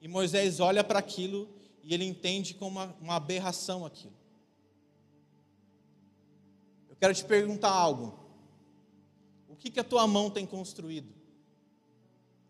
[0.00, 1.48] E Moisés olha para aquilo
[1.82, 4.18] e ele entende como uma, uma aberração aquilo.
[6.98, 8.18] Quero te perguntar algo.
[9.48, 11.14] O que, que a tua mão tem construído?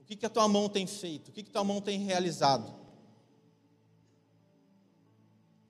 [0.01, 1.29] O que, que a tua mão tem feito?
[1.29, 2.75] O que, que a tua mão tem realizado?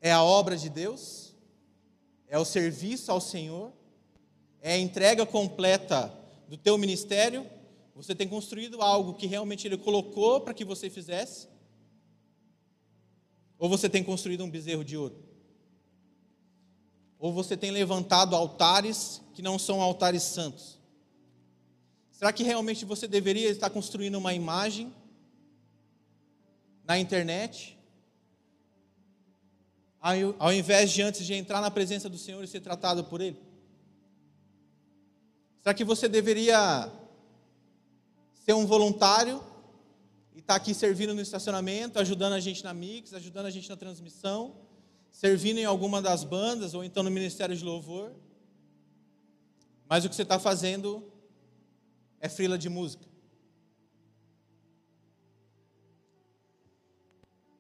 [0.01, 1.28] É a obra de Deus?
[2.29, 3.73] É o serviço ao Senhor?
[4.61, 6.13] É a entrega completa
[6.47, 7.47] do teu ministério?
[7.95, 11.49] Você tem construído algo que realmente Ele colocou para que você fizesse?
[13.59, 15.17] Ou você tem construído um bezerro de ouro?
[17.19, 20.79] Ou você tem levantado altares que não são altares santos?
[22.13, 24.93] Será que realmente você deveria estar construindo uma imagem
[26.85, 27.78] na internet?
[30.39, 33.39] Ao invés de antes de entrar na presença do Senhor e ser tratado por Ele?
[35.63, 36.91] Será que você deveria
[38.45, 39.43] ser um voluntário
[40.35, 43.77] e estar aqui servindo no estacionamento, ajudando a gente na mix, ajudando a gente na
[43.77, 44.69] transmissão?
[45.19, 48.15] servindo em alguma das bandas ou então no ministério de louvor,
[49.89, 51.11] mas o que você está fazendo
[52.21, 53.05] é frila de música.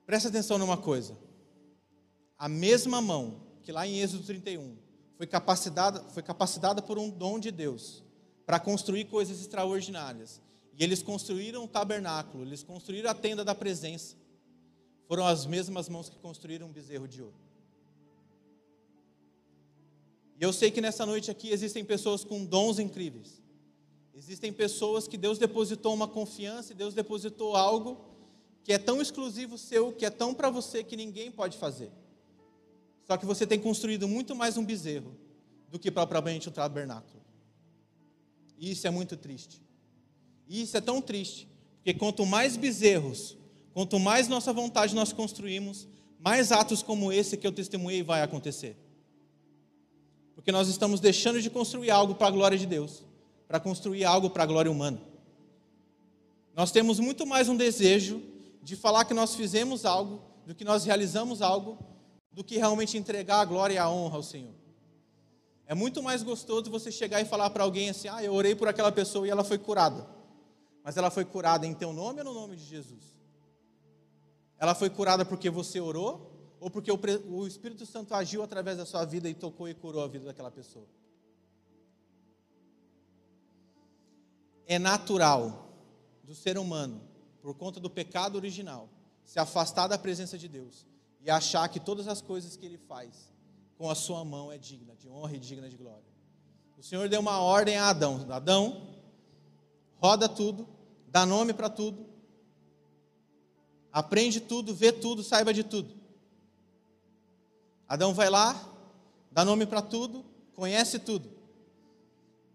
[0.07, 1.17] Presta atenção numa coisa.
[2.39, 4.77] A mesma mão que lá em Êxodo 31
[5.17, 8.05] foi capacitada, foi capacitada por um dom de Deus
[8.47, 10.41] para construir coisas extraordinárias.
[10.79, 14.17] E eles construíram o tabernáculo, eles construíram a tenda da presença.
[15.09, 17.35] Foram as mesmas mãos que construíram um bezerro de ouro.
[20.41, 23.43] E eu sei que nessa noite aqui existem pessoas com dons incríveis.
[24.15, 27.99] Existem pessoas que Deus depositou uma confiança e Deus depositou algo
[28.63, 31.91] que é tão exclusivo seu, que é tão para você que ninguém pode fazer.
[33.09, 35.17] Só que você tem construído muito mais um bezerro
[35.71, 37.23] do que propriamente um tabernáculo.
[38.59, 39.63] E isso é muito triste.
[40.47, 43.35] E isso é tão triste, porque quanto mais bezerros,
[43.73, 45.89] quanto mais nossa vontade nós construímos,
[46.21, 48.77] mais atos como esse que eu testemunhei vai acontecer.
[50.35, 53.05] Porque nós estamos deixando de construir algo para a glória de Deus,
[53.47, 55.01] para construir algo para a glória humana.
[56.55, 58.23] Nós temos muito mais um desejo
[58.63, 61.79] de falar que nós fizemos algo, do que nós realizamos algo,
[62.33, 64.55] do que realmente entregar a glória e a honra ao Senhor.
[65.67, 68.69] É muito mais gostoso você chegar e falar para alguém assim: ah, eu orei por
[68.69, 70.07] aquela pessoa e ela foi curada.
[70.83, 73.17] Mas ela foi curada em teu nome ou no nome de Jesus?
[74.59, 76.39] Ela foi curada porque você orou?
[76.61, 80.09] ou porque o, Espírito Santo agiu através da sua vida e tocou e curou a
[80.09, 80.87] vida daquela pessoa.
[84.67, 85.73] É natural
[86.25, 87.01] do ser humano,
[87.41, 88.89] por conta do pecado original,
[89.25, 90.87] se afastar da presença de Deus
[91.21, 93.33] e achar que todas as coisas que ele faz
[93.77, 96.09] com a sua mão é digna de honra e digna de glória.
[96.77, 98.89] O Senhor deu uma ordem a Adão: Adão,
[99.97, 100.69] roda tudo,
[101.09, 102.07] dá nome para tudo,
[103.93, 105.95] aprende tudo, vê tudo, saiba de tudo.
[107.89, 108.55] Adão vai lá,
[109.31, 111.31] dá nome para tudo, conhece tudo.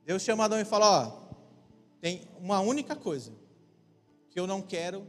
[0.06, 1.24] Deus chama Adão e fala: Ó,
[2.00, 3.32] tem uma única coisa
[4.30, 5.06] que eu não quero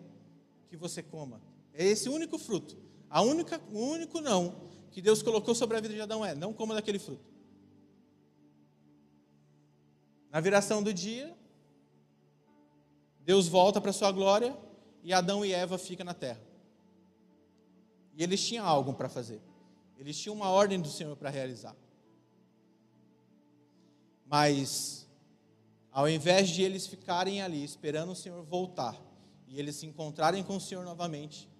[0.68, 1.40] que você coma.
[1.72, 2.83] É esse único fruto.
[3.14, 6.52] A única, o único não que Deus colocou sobre a vida de Adão é: não
[6.52, 7.24] coma daquele fruto.
[10.32, 11.32] Na viração do dia,
[13.20, 14.58] Deus volta para sua glória
[15.04, 16.42] e Adão e Eva ficam na terra.
[18.14, 19.40] E eles tinham algo para fazer.
[19.96, 21.76] Eles tinham uma ordem do Senhor para realizar.
[24.26, 25.08] Mas,
[25.92, 29.00] ao invés de eles ficarem ali esperando o Senhor voltar
[29.46, 31.53] e eles se encontrarem com o Senhor novamente,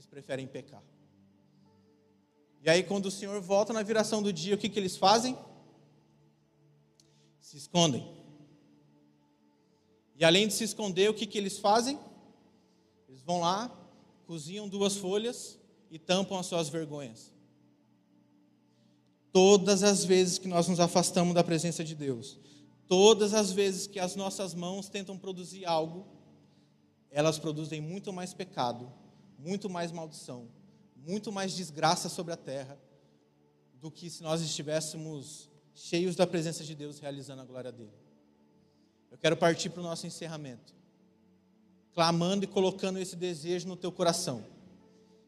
[0.00, 0.82] eles preferem pecar.
[2.62, 5.36] E aí, quando o Senhor volta na viração do dia, o que, que eles fazem?
[7.38, 8.10] Se escondem.
[10.16, 11.98] E além de se esconder, o que, que eles fazem?
[13.08, 13.70] Eles vão lá,
[14.26, 15.58] cozinham duas folhas
[15.90, 17.30] e tampam as suas vergonhas.
[19.30, 22.38] Todas as vezes que nós nos afastamos da presença de Deus,
[22.88, 26.06] todas as vezes que as nossas mãos tentam produzir algo,
[27.10, 28.90] elas produzem muito mais pecado,
[29.42, 30.48] muito mais maldição,
[30.96, 32.78] muito mais desgraça sobre a terra,
[33.80, 37.94] do que se nós estivéssemos cheios da presença de Deus realizando a glória dele.
[39.10, 40.74] Eu quero partir para o nosso encerramento,
[41.94, 44.44] clamando e colocando esse desejo no teu coração.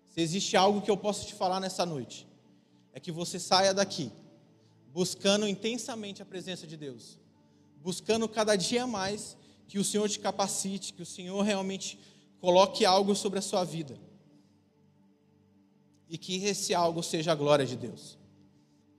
[0.09, 2.29] Se existe algo que eu posso te falar nessa noite,
[2.93, 4.13] é que você saia daqui
[4.93, 7.19] buscando intensamente a presença de Deus,
[7.83, 11.99] buscando cada dia mais que o Senhor te capacite, que o Senhor realmente
[12.43, 13.97] coloque algo sobre a sua vida.
[16.09, 18.19] E que esse algo seja a glória de Deus.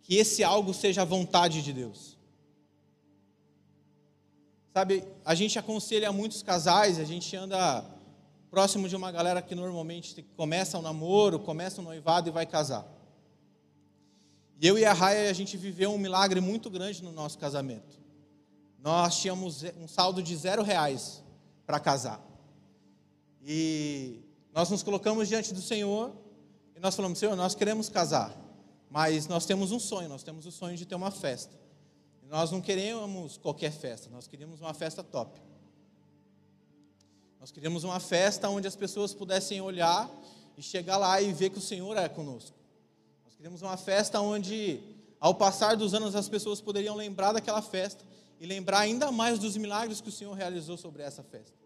[0.01, 2.17] Que esse algo seja a vontade de Deus.
[4.73, 7.85] Sabe, a gente aconselha muitos casais, a gente anda
[8.49, 12.87] próximo de uma galera que normalmente começa um namoro, começa um noivado e vai casar.
[14.59, 17.99] E eu e a Raia, a gente viveu um milagre muito grande no nosso casamento.
[18.79, 21.21] Nós tínhamos um saldo de zero reais
[21.65, 22.32] para casar.
[23.45, 24.21] E
[24.53, 26.11] nós nos colocamos diante do Senhor
[26.75, 28.35] e nós falamos, Senhor, nós queremos casar,
[28.89, 31.53] mas nós temos um sonho, nós temos o sonho de ter uma festa.
[32.23, 35.39] E nós não queremos qualquer festa, nós queríamos uma festa top.
[37.39, 40.09] Nós queríamos uma festa onde as pessoas pudessem olhar
[40.57, 42.55] e chegar lá e ver que o Senhor é conosco.
[43.25, 44.79] Nós queríamos uma festa onde,
[45.19, 48.05] ao passar dos anos, as pessoas poderiam lembrar daquela festa
[48.39, 51.63] e lembrar ainda mais dos milagres que o Senhor realizou sobre essa festa.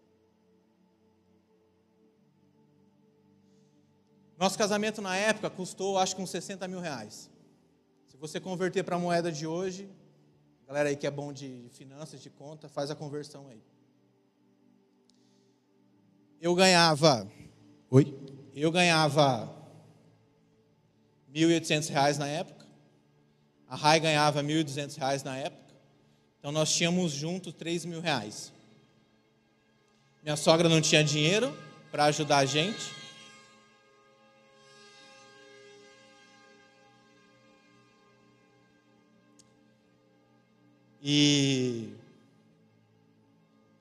[4.38, 7.28] Nosso casamento na época custou, acho que uns 60 mil reais.
[8.06, 9.90] Se você converter para a moeda de hoje,
[10.64, 13.60] galera aí que é bom de finanças, de conta, faz a conversão aí.
[16.40, 17.28] Eu ganhava.
[17.90, 18.16] Oi?
[18.54, 19.52] Eu ganhava
[21.34, 22.64] 1.800 reais na época.
[23.66, 25.74] A Rai ganhava 1.200 reais na época.
[26.38, 28.52] Então nós tínhamos junto 3 mil reais.
[30.22, 31.52] Minha sogra não tinha dinheiro
[31.90, 32.97] para ajudar a gente.
[41.10, 41.88] E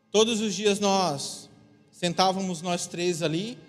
[0.09, 1.49] todos os dias nós
[1.91, 3.59] sentávamos nós três ali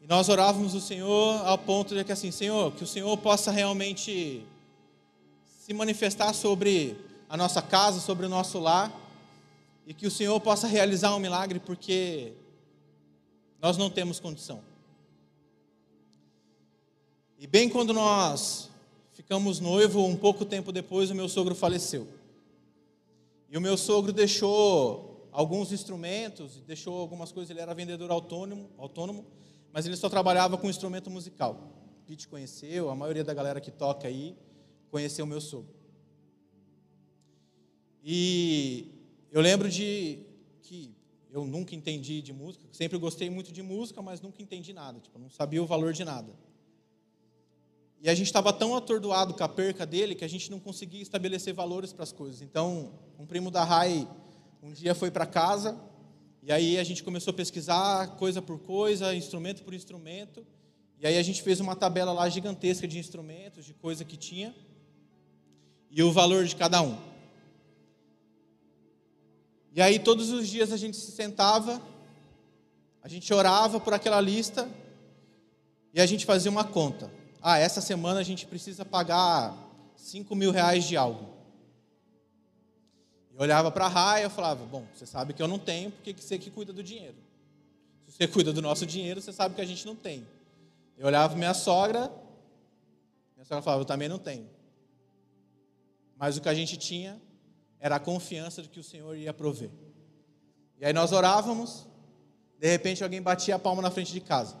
[0.00, 3.50] e nós orávamos o Senhor ao ponto de que assim, Senhor, que o Senhor possa
[3.50, 4.46] realmente
[5.58, 6.96] se manifestar sobre
[7.28, 8.96] a nossa casa, sobre o nosso lar
[9.84, 12.32] e que o Senhor possa realizar um milagre porque
[13.60, 14.62] nós não temos condição.
[17.40, 18.67] E bem quando nós
[19.28, 22.08] ficamos noivo, um pouco tempo depois o meu sogro faleceu.
[23.50, 29.26] E o meu sogro deixou alguns instrumentos, deixou algumas coisas, ele era vendedor autônomo, autônomo
[29.70, 31.60] mas ele só trabalhava com instrumento musical.
[32.06, 34.34] Pete conheceu, a maioria da galera que toca aí
[34.90, 35.74] conheceu o meu sogro.
[38.02, 38.86] E
[39.30, 40.20] eu lembro de
[40.62, 40.94] que
[41.30, 45.18] eu nunca entendi de música, sempre gostei muito de música, mas nunca entendi nada, tipo,
[45.18, 46.32] não sabia o valor de nada.
[48.00, 51.02] E a gente estava tão atordoado com a perca dele que a gente não conseguia
[51.02, 52.42] estabelecer valores para as coisas.
[52.42, 54.08] Então, um primo da Rai
[54.62, 55.78] um dia foi para casa
[56.42, 60.46] e aí a gente começou a pesquisar coisa por coisa, instrumento por instrumento,
[61.00, 64.52] E aí a gente fez uma tabela lá gigantesca de instrumentos, de coisa que tinha,
[65.90, 66.98] e o valor de cada um.
[69.72, 71.80] E aí todos os dias a gente se sentava,
[73.00, 74.68] a gente orava por aquela lista
[75.94, 77.17] e a gente fazia uma conta.
[77.40, 79.56] Ah, essa semana a gente precisa pagar
[79.96, 81.38] 5 mil reais de algo.
[83.34, 86.12] Eu olhava para a Raia e falava, bom, você sabe que eu não tenho, porque
[86.12, 87.14] você que cuida do dinheiro.
[88.06, 90.26] Se você cuida do nosso dinheiro, você sabe que a gente não tem.
[90.96, 92.10] Eu olhava para minha sogra,
[93.36, 94.48] minha sogra falava, eu também não tenho.
[96.16, 97.20] Mas o que a gente tinha
[97.78, 99.70] era a confiança de que o Senhor ia prover.
[100.80, 101.86] E aí nós orávamos,
[102.58, 104.56] de repente alguém batia a palma na frente de casa.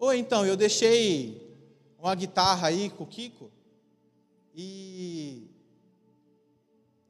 [0.00, 1.54] Ou então, eu deixei
[1.98, 3.50] uma guitarra aí com o Kiko
[4.54, 5.46] e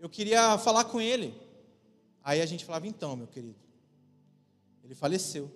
[0.01, 1.33] eu queria falar com ele.
[2.25, 3.55] Aí a gente falava, então, meu querido,
[4.83, 5.49] ele faleceu.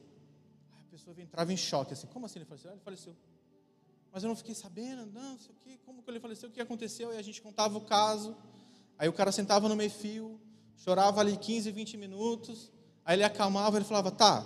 [0.79, 2.71] A pessoa entrava em choque, assim, como assim ele faleceu?
[2.71, 3.17] Ah, ele faleceu.
[4.13, 6.61] Mas eu não fiquei sabendo, não, sei o quê, como que ele faleceu, o que
[6.61, 7.13] aconteceu?
[7.13, 8.37] E a gente contava o caso.
[8.97, 10.41] Aí o cara sentava no meio-fio,
[10.77, 12.71] chorava ali 15, 20 minutos.
[13.05, 14.41] Aí ele acalmava, ele falava, tá,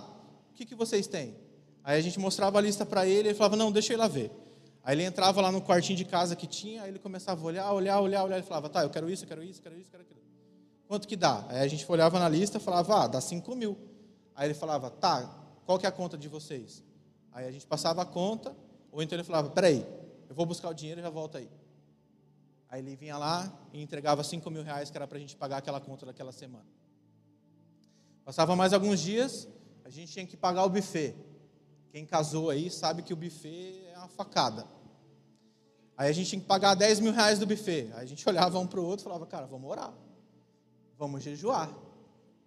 [0.49, 1.48] o que, que vocês têm?
[1.89, 4.07] Aí a gente mostrava a lista para ele, ele falava, não, deixa eu ir lá
[4.07, 4.31] ver.
[4.83, 7.73] Aí ele entrava lá no quartinho de casa que tinha, aí ele começava a olhar,
[7.73, 9.87] olhar, olhar, olhar, ele falava, tá, eu quero isso, eu quero isso, eu quero isso,
[9.87, 10.19] eu quero aquilo.
[10.87, 11.47] Quanto que dá?
[11.49, 13.75] Aí a gente olhava na lista e falava, ah, dá 5 mil.
[14.35, 15.35] Aí ele falava, tá,
[15.65, 16.83] qual que é a conta de vocês?
[17.31, 18.55] Aí a gente passava a conta,
[18.91, 19.83] ou então ele falava, peraí,
[20.29, 21.49] eu vou buscar o dinheiro e já volto aí.
[22.69, 25.57] Aí ele vinha lá e entregava 5 mil reais que era para a gente pagar
[25.57, 26.67] aquela conta daquela semana.
[28.23, 29.47] Passava mais alguns dias,
[29.83, 31.15] a gente tinha que pagar o buffet.
[31.91, 34.67] Quem casou aí sabe que o buffet é uma facada.
[35.97, 37.91] Aí a gente tinha que pagar 10 mil reais do buffet.
[37.93, 39.93] Aí a gente olhava um para o outro e falava, cara, vamos orar.
[40.97, 41.73] Vamos jejuar.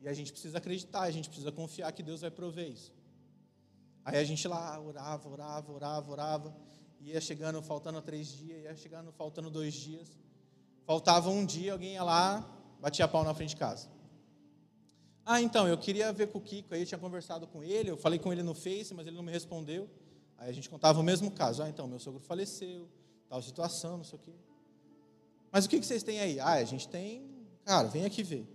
[0.01, 2.93] E a gente precisa acreditar, a gente precisa confiar que Deus vai prover isso.
[4.05, 6.57] Aí a gente lá orava, orava, orava, orava
[7.05, 10.09] ia chegando faltando três dias, ia chegando faltando dois dias.
[10.85, 12.49] Faltava um dia, alguém ia lá,
[12.81, 13.89] batia pau na frente de casa.
[15.25, 17.97] Ah, então, eu queria ver com o Kiko, aí eu tinha conversado com ele, eu
[17.97, 19.89] falei com ele no Face, mas ele não me respondeu.
[20.37, 21.63] Aí a gente contava o mesmo caso.
[21.63, 22.89] Ah, então, meu sogro faleceu,
[23.29, 24.33] tal situação, não sei o quê.
[25.51, 26.41] Mas o que vocês têm aí?
[26.41, 27.29] Ah, a gente tem,
[27.65, 28.47] cara, vem aqui ver.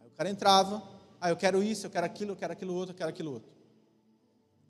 [0.00, 0.82] Aí o cara entrava,
[1.20, 3.50] ah, eu quero isso, eu quero aquilo, eu quero aquilo outro, eu quero aquilo outro.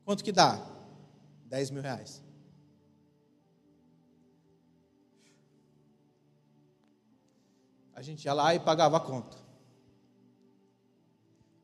[0.04, 0.64] Quanto que dá?
[1.46, 2.22] 10 mil reais.
[8.02, 9.36] a gente ia lá e pagava a conta.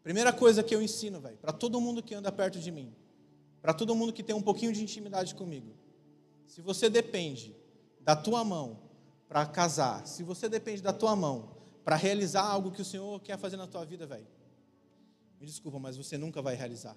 [0.03, 2.95] Primeira coisa que eu ensino, velho, para todo mundo que anda perto de mim,
[3.61, 5.75] para todo mundo que tem um pouquinho de intimidade comigo,
[6.47, 7.55] se você depende
[8.01, 8.79] da tua mão
[9.29, 11.51] para casar, se você depende da tua mão
[11.85, 14.27] para realizar algo que o Senhor quer fazer na tua vida, velho,
[15.41, 16.97] me desculpa, mas você nunca vai realizar.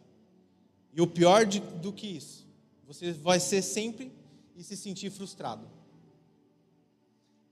[0.93, 2.47] E o pior de, do que isso,
[2.85, 4.11] você vai ser sempre
[4.55, 5.67] e se sentir frustrado.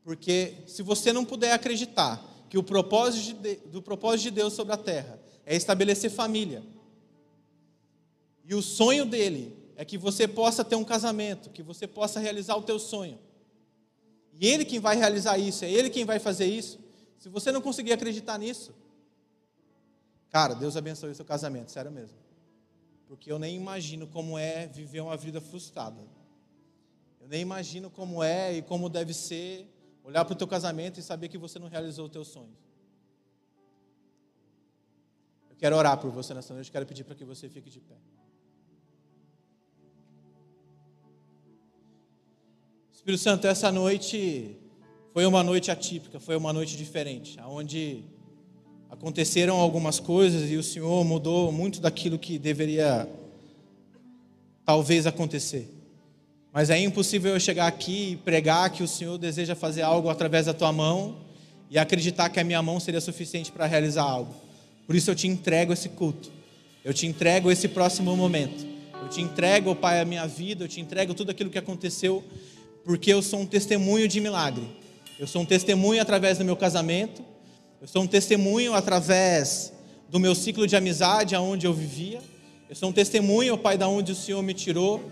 [0.03, 4.73] Porque se você não puder acreditar que o propósito de, do propósito de Deus sobre
[4.73, 5.19] a terra
[5.49, 6.61] é estabelecer família,
[8.45, 12.55] e o sonho dele é que você possa ter um casamento, que você possa realizar
[12.55, 13.17] o teu sonho.
[14.33, 16.79] E ele quem vai realizar isso, é ele quem vai fazer isso.
[17.17, 18.73] Se você não conseguir acreditar nisso,
[20.29, 22.17] cara, Deus abençoe o seu casamento, sério mesmo.
[23.07, 26.01] Porque eu nem imagino como é viver uma vida frustrada.
[27.19, 29.67] Eu nem imagino como é e como deve ser
[30.09, 32.55] Olhar para o teu casamento e saber que você não realizou o teu sonho.
[35.59, 37.95] Quero orar por você nessa noite, quero pedir para que você fique de pé.
[42.93, 44.55] Espírito Santo, essa noite
[45.13, 48.05] foi uma noite atípica, foi uma noite diferente, onde
[48.89, 53.09] aconteceram algumas coisas e o Senhor mudou muito daquilo que deveria
[54.63, 55.69] talvez acontecer.
[56.53, 60.45] Mas é impossível eu chegar aqui e pregar que o Senhor deseja fazer algo através
[60.45, 61.17] da tua mão
[61.69, 64.48] e acreditar que a minha mão seria suficiente para realizar algo.
[64.89, 66.31] Por isso eu te entrego esse culto.
[66.83, 68.65] Eu te entrego esse próximo momento.
[69.03, 72.23] Eu te entrego, Pai, a minha vida, eu te entrego tudo aquilo que aconteceu,
[72.83, 74.67] porque eu sou um testemunho de milagre.
[75.19, 77.23] Eu sou um testemunho através do meu casamento.
[77.79, 79.71] Eu sou um testemunho através
[80.09, 82.19] do meu ciclo de amizade, aonde eu vivia.
[82.67, 85.07] Eu sou um testemunho, Pai, da onde o Senhor me tirou.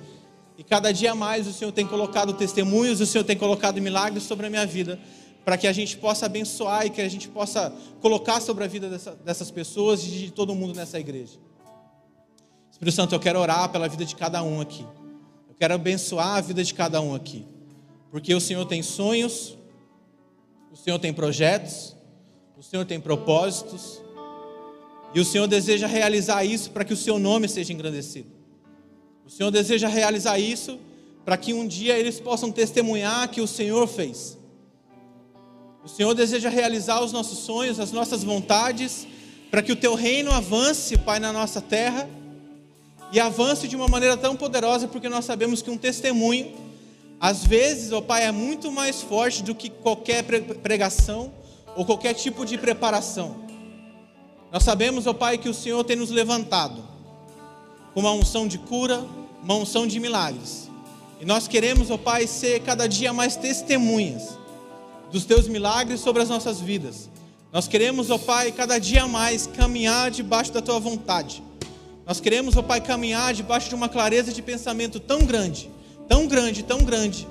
[0.58, 4.48] E cada dia mais o Senhor tem colocado testemunhos, o Senhor tem colocado milagres sobre
[4.48, 5.00] a minha vida,
[5.48, 8.90] para que a gente possa abençoar e que a gente possa colocar sobre a vida
[8.90, 11.40] dessa, dessas pessoas e de todo mundo nessa igreja.
[12.70, 14.86] Espírito Santo, eu quero orar pela vida de cada um aqui.
[15.48, 17.46] Eu quero abençoar a vida de cada um aqui.
[18.12, 19.58] Porque o Senhor tem sonhos,
[20.70, 21.96] o Senhor tem projetos,
[22.58, 24.02] o Senhor tem propósitos,
[25.14, 28.30] e o Senhor deseja realizar isso para que o seu nome seja engrandecido.
[29.26, 30.78] O Senhor deseja realizar isso
[31.24, 34.37] para que um dia eles possam testemunhar que o Senhor fez.
[35.88, 39.08] O Senhor deseja realizar os nossos sonhos, as nossas vontades,
[39.50, 42.10] para que o teu reino avance, Pai, na nossa terra
[43.10, 46.54] e avance de uma maneira tão poderosa, porque nós sabemos que um testemunho,
[47.22, 50.26] às vezes, ó Pai, é muito mais forte do que qualquer
[50.62, 51.32] pregação
[51.74, 53.38] ou qualquer tipo de preparação.
[54.52, 56.84] Nós sabemos, ó Pai, que o Senhor tem nos levantado
[57.94, 59.06] com uma unção de cura,
[59.42, 60.70] uma unção de milagres.
[61.22, 64.38] E nós queremos, ó Pai, ser cada dia mais testemunhas
[65.12, 67.10] dos teus milagres sobre as nossas vidas.
[67.52, 71.42] Nós queremos, ó Pai, cada dia mais caminhar debaixo da tua vontade.
[72.06, 75.70] Nós queremos, ó Pai, caminhar debaixo de uma clareza de pensamento tão grande,
[76.08, 77.28] tão grande, tão grande,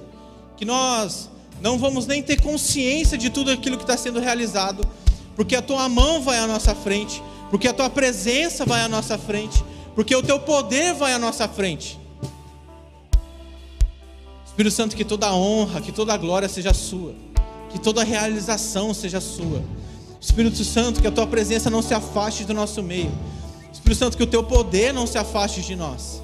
[0.57, 4.87] que nós não vamos nem ter consciência de tudo aquilo que está sendo realizado,
[5.35, 9.19] porque a tua mão vai à nossa frente, porque a tua presença vai à nossa
[9.19, 9.63] frente,
[9.95, 11.99] porque o teu poder vai à nossa frente.
[14.47, 17.15] Espírito Santo, que toda a honra, que toda a glória seja sua,
[17.77, 19.63] que toda realização seja sua.
[20.19, 23.13] Espírito Santo, que a tua presença não se afaste do nosso meio.
[23.71, 26.23] Espírito Santo, que o teu poder não se afaste de nós.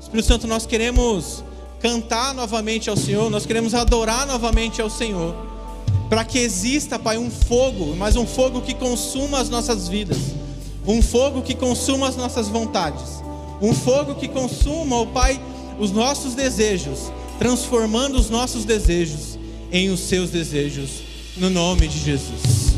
[0.00, 1.44] Espírito Santo, nós queremos
[1.80, 5.32] cantar novamente ao Senhor, nós queremos adorar novamente ao Senhor,
[6.10, 10.18] para que exista, Pai, um fogo, mas um fogo que consuma as nossas vidas,
[10.84, 13.22] um fogo que consuma as nossas vontades,
[13.62, 15.40] um fogo que consuma, ó Pai,
[15.78, 19.37] os nossos desejos, transformando os nossos desejos
[19.72, 21.02] em os seus desejos,
[21.36, 22.77] no nome de Jesus.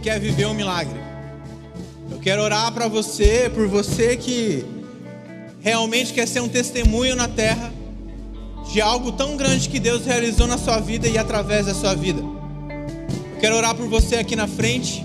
[0.00, 0.98] Quer viver um milagre.
[2.10, 4.64] Eu quero orar para você, por você que
[5.60, 7.72] realmente quer ser um testemunho na terra
[8.72, 12.20] de algo tão grande que Deus realizou na sua vida e através da sua vida.
[12.20, 15.04] Eu quero orar por você aqui na frente.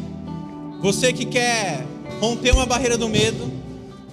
[0.81, 1.85] Você que quer
[2.21, 3.51] romper uma barreira do medo,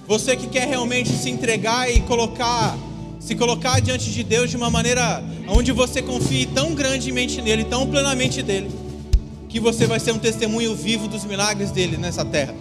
[0.07, 2.77] você que quer realmente se entregar e colocar,
[3.19, 7.87] se colocar diante de Deus de uma maneira onde você confie tão grandemente nele, tão
[7.87, 8.82] plenamente dele
[9.53, 12.55] que você vai ser um testemunho vivo dos milagres dele nessa terra.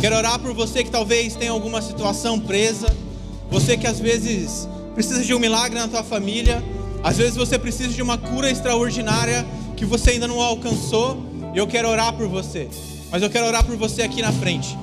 [0.00, 2.88] Quero orar por você que talvez tenha alguma situação presa,
[3.48, 6.64] você que às vezes precisa de um milagre na tua família,
[7.04, 9.46] às vezes você precisa de uma cura extraordinária
[9.76, 11.16] que você ainda não alcançou,
[11.54, 12.66] e eu quero orar por você.
[13.08, 14.76] Mas eu quero orar por você aqui na frente.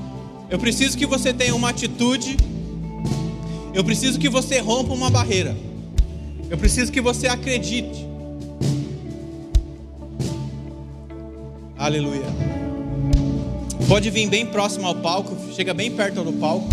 [0.49, 2.37] Eu preciso que você tenha uma atitude.
[3.73, 5.57] Eu preciso que você rompa uma barreira.
[6.49, 8.07] Eu preciso que você acredite
[11.77, 12.25] Aleluia.
[13.87, 16.67] Pode vir bem próximo ao palco, chega bem perto do palco,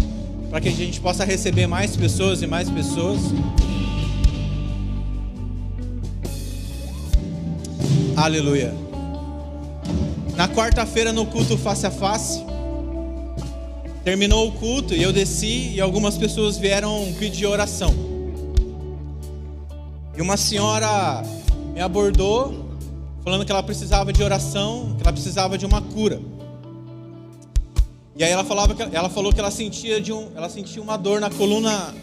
[0.48, 3.20] para que a gente possa receber mais pessoas e mais pessoas.
[8.16, 8.74] Aleluia.
[10.36, 12.42] Na quarta-feira, no culto face a face,
[14.02, 17.94] terminou o culto e eu desci e algumas pessoas vieram pedir oração.
[20.16, 21.22] E uma senhora
[21.74, 22.63] me abordou,
[23.24, 26.20] falando que ela precisava de oração, que ela precisava de uma cura.
[28.14, 30.96] E aí ela falava que ela falou que ela sentia de um, ela sentia uma
[30.96, 31.94] dor na coluna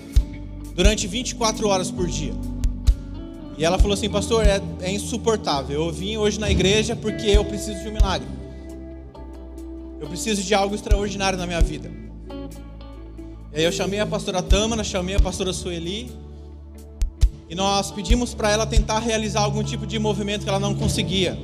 [0.76, 2.34] durante 24 horas por dia.
[3.58, 5.86] E ela falou assim, pastor, é, é insuportável.
[5.86, 8.28] Eu vim hoje na igreja porque eu preciso de um milagre.
[10.00, 11.92] Eu preciso de algo extraordinário na minha vida.
[13.54, 16.12] E aí eu chamei a pastora Tâmara, chamei a pastora Sueli.
[17.52, 21.38] E nós pedimos para ela tentar realizar algum tipo de movimento que ela não conseguia.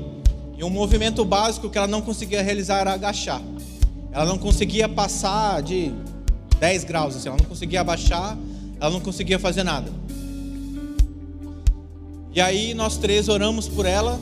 [0.57, 3.41] E um movimento básico que ela não conseguia realizar era agachar.
[4.13, 5.91] Ela não conseguia passar de
[6.61, 8.37] 10 graus, assim, ela não conseguia abaixar,
[8.79, 9.91] ela não conseguia fazer nada.
[12.33, 14.17] E aí nós três oramos por ela.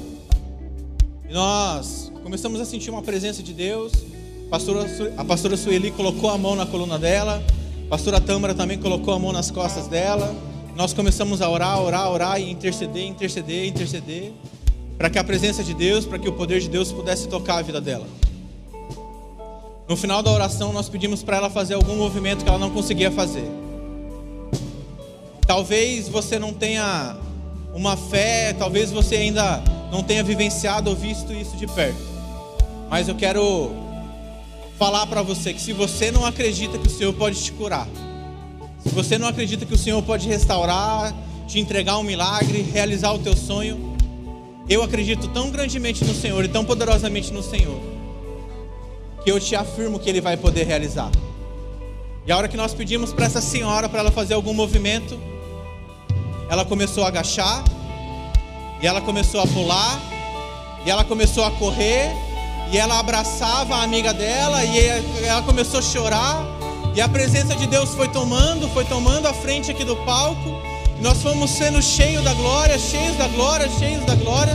[1.30, 3.94] E nós começamos a sentir uma presença de Deus.
[4.48, 7.44] A pastora, a pastora Sueli colocou a mão na coluna dela.
[7.86, 10.36] A pastora Tâmara também colocou a mão nas costas dela.
[10.76, 14.34] Nós começamos a orar, orar, orar e interceder, interceder, interceder.
[14.98, 17.62] Para que a presença de Deus, para que o poder de Deus pudesse tocar a
[17.62, 18.06] vida dela.
[19.88, 23.10] No final da oração, nós pedimos para ela fazer algum movimento que ela não conseguia
[23.10, 23.50] fazer.
[25.48, 27.16] Talvez você não tenha
[27.74, 32.02] uma fé, talvez você ainda não tenha vivenciado ou visto isso de perto.
[32.90, 33.72] Mas eu quero
[34.78, 37.88] falar para você que se você não acredita que o Senhor pode te curar,
[38.90, 41.14] você não acredita que o Senhor pode restaurar,
[41.48, 43.96] te entregar um milagre, realizar o teu sonho,
[44.68, 47.80] eu acredito tão grandemente no Senhor e tão poderosamente no Senhor,
[49.24, 51.12] que eu te afirmo que Ele vai poder realizar.
[52.26, 55.20] E a hora que nós pedimos para essa senhora para ela fazer algum movimento,
[56.50, 57.64] ela começou a agachar,
[58.82, 60.02] e ela começou a pular,
[60.86, 62.10] e ela começou a correr,
[62.72, 64.78] e ela abraçava a amiga dela, e
[65.24, 66.55] ela começou a chorar,
[66.96, 70.50] e a presença de Deus foi tomando, foi tomando a frente aqui do palco,
[71.02, 74.54] nós fomos sendo cheios da glória, cheios da glória, cheios da glória,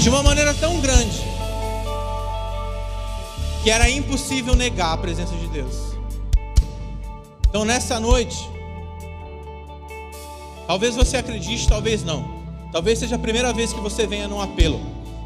[0.00, 1.20] de uma maneira tão grande,
[3.62, 5.74] que era impossível negar a presença de Deus.
[7.48, 8.56] Então nessa noite,
[10.66, 12.28] Talvez você acredite, talvez não.
[12.72, 14.80] Talvez seja a primeira vez que você venha num apelo.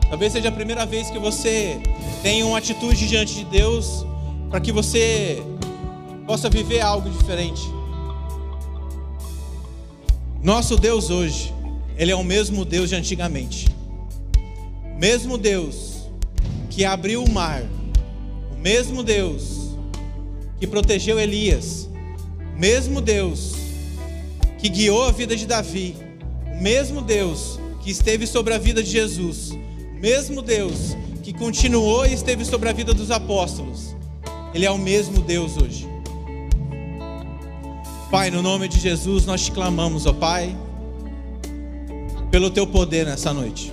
[0.09, 1.80] Talvez seja a primeira vez que você
[2.22, 4.05] tenha uma atitude diante de Deus
[4.51, 5.43] para que você
[6.30, 7.60] possa viver algo diferente.
[10.40, 11.52] Nosso Deus hoje,
[11.96, 13.66] Ele é o mesmo Deus de antigamente.
[14.96, 16.04] Mesmo Deus
[16.70, 17.64] que abriu o mar,
[18.52, 19.74] o mesmo Deus
[20.60, 21.90] que protegeu Elias,
[22.54, 23.54] o mesmo Deus
[24.56, 25.96] que guiou a vida de Davi,
[26.46, 32.06] o mesmo Deus que esteve sobre a vida de Jesus, o mesmo Deus que continuou
[32.06, 33.96] e esteve sobre a vida dos apóstolos,
[34.54, 35.89] Ele é o mesmo Deus hoje.
[38.11, 40.56] Pai, no nome de Jesus, nós te clamamos, ó Pai,
[42.28, 43.72] pelo teu poder nessa noite.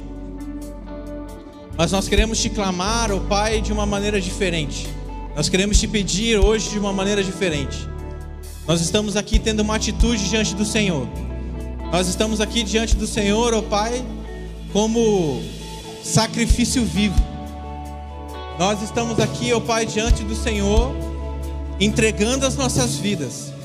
[1.76, 4.88] Mas nós queremos te clamar, ó Pai, de uma maneira diferente.
[5.36, 7.90] Nós queremos te pedir hoje de uma maneira diferente.
[8.68, 11.08] Nós estamos aqui tendo uma atitude diante do Senhor.
[11.92, 14.06] Nós estamos aqui diante do Senhor, ó Pai,
[14.72, 15.42] como
[16.04, 17.20] sacrifício vivo.
[18.60, 20.96] Nós estamos aqui, ó Pai, diante do Senhor,
[21.80, 23.57] entregando as nossas vidas.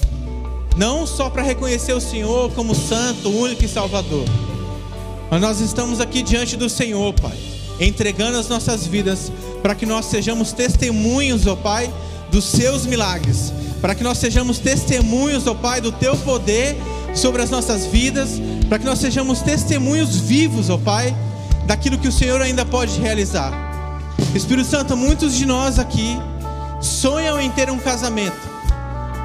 [0.77, 4.25] Não só para reconhecer o Senhor como santo, único e salvador.
[5.31, 7.37] Mas nós estamos aqui diante do Senhor, Pai,
[7.81, 11.93] entregando as nossas vidas para que nós sejamos testemunhos, ó Pai,
[12.31, 13.53] dos seus milagres
[13.83, 16.77] para que nós sejamos testemunhos, ó Pai, do Teu poder
[17.13, 21.15] sobre as nossas vidas, para que nós sejamos testemunhos vivos, ó Pai,
[21.67, 23.53] daquilo que o Senhor ainda pode realizar.
[24.37, 26.17] Espírito Santo, muitos de nós aqui
[26.81, 28.52] sonham em ter um casamento.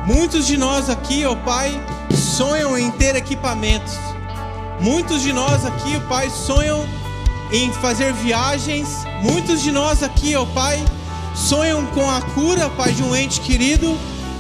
[0.08, 1.80] Muitos de nós aqui, ó Pai,
[2.16, 3.94] sonham em ter equipamentos.
[4.80, 6.84] Muitos de nós aqui, ó Pai, sonham
[7.52, 9.06] em fazer viagens.
[9.22, 10.84] Muitos de nós aqui, ó Pai,
[11.36, 13.96] sonham com a cura, Pai, de um ente querido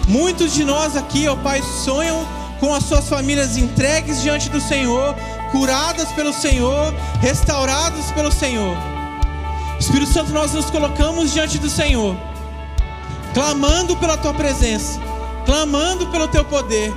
[0.07, 2.25] Muitos de nós aqui, ó Pai, sonham
[2.61, 5.13] com as suas famílias entregues diante do Senhor,
[5.51, 8.75] curadas pelo Senhor, restauradas pelo Senhor.
[9.77, 12.15] Espírito Santo, nós nos colocamos diante do Senhor,
[13.33, 14.97] clamando pela tua presença,
[15.47, 16.93] clamando pelo teu poder,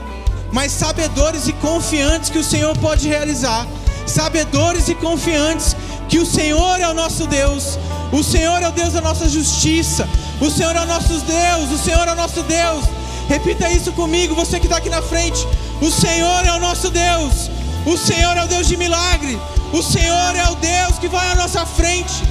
[0.51, 3.65] mas sabedores e confiantes que o Senhor pode realizar,
[4.05, 5.77] sabedores e confiantes
[6.09, 7.79] que o Senhor é o nosso Deus,
[8.11, 10.09] o Senhor é o Deus da nossa justiça,
[10.41, 12.85] o Senhor é o nosso Deus, o Senhor é o nosso Deus.
[13.29, 15.47] Repita isso comigo, você que está aqui na frente.
[15.81, 17.49] O Senhor é o nosso Deus.
[17.87, 19.39] O Senhor é o Deus de milagre.
[19.73, 22.25] O Senhor é o Deus que vai à nossa frente.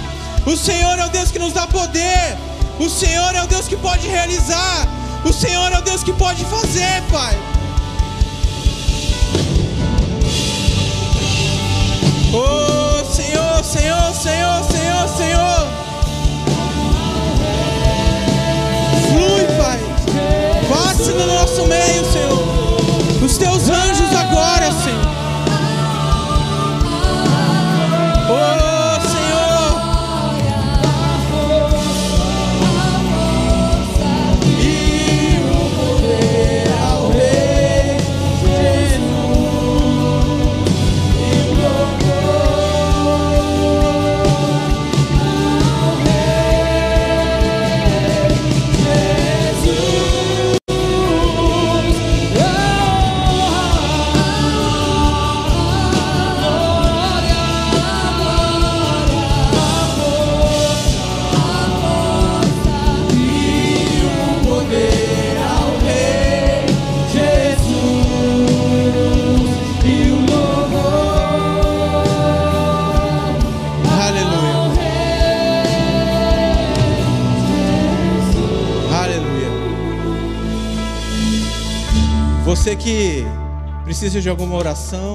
[0.45, 2.37] O Senhor é o Deus que nos dá poder.
[2.77, 4.98] O Senhor é o Deus que pode realizar.
[5.23, 7.37] O Senhor é o Deus que pode fazer, Pai.
[12.33, 15.67] Oh, Senhor, Senhor, Senhor, Senhor, Senhor.
[19.09, 19.79] Flui, Pai.
[20.69, 23.23] Passe no nosso meio, Senhor.
[23.23, 23.88] Os teus anjos.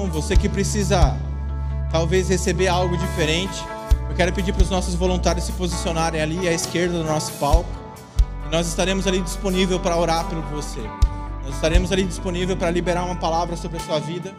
[0.09, 1.17] Você que precisa
[1.91, 3.61] talvez receber algo diferente,
[4.09, 7.69] eu quero pedir para os nossos voluntários se posicionarem ali à esquerda do nosso palco.
[8.49, 10.79] Nós estaremos ali disponível para orar por você.
[11.43, 14.33] Nós estaremos ali disponível para liberar uma palavra sobre a sua vida.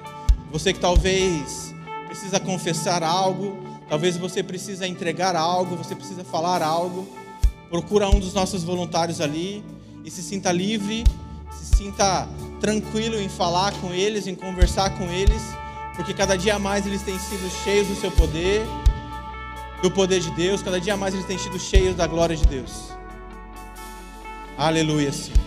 [0.50, 1.74] Você que talvez
[2.06, 3.58] precisa confessar algo,
[3.90, 7.06] talvez você precisa entregar algo, você precisa falar algo.
[7.68, 9.62] Procura um dos nossos voluntários ali
[10.02, 11.04] e se sinta livre,
[11.50, 12.26] se sinta
[12.60, 15.42] tranquilo em falar com eles, em conversar com eles,
[15.94, 18.62] porque cada dia mais eles têm sido cheios do seu poder,
[19.82, 22.90] do poder de Deus, cada dia mais eles têm sido cheios da glória de Deus.
[24.56, 25.38] Aleluia, Senhor.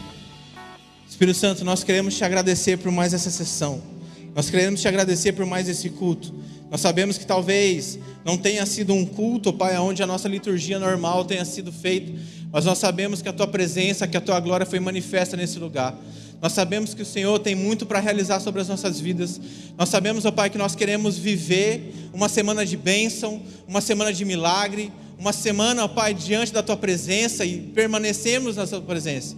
[1.07, 3.81] Espírito Santo, nós queremos te agradecer por mais essa sessão.
[4.35, 6.33] Nós queremos te agradecer por mais esse culto.
[6.69, 11.25] Nós sabemos que talvez não tenha sido um culto, Pai, onde a nossa liturgia normal
[11.25, 12.13] tenha sido feita,
[12.51, 15.97] mas nós sabemos que a tua presença, que a tua glória foi manifesta nesse lugar.
[16.41, 19.39] Nós sabemos que o Senhor tem muito para realizar sobre as nossas vidas.
[19.77, 24.23] Nós sabemos, ó Pai, que nós queremos viver uma semana de bênção, uma semana de
[24.23, 29.35] milagre, uma semana, ó Pai, diante da tua presença e permanecemos na tua presença.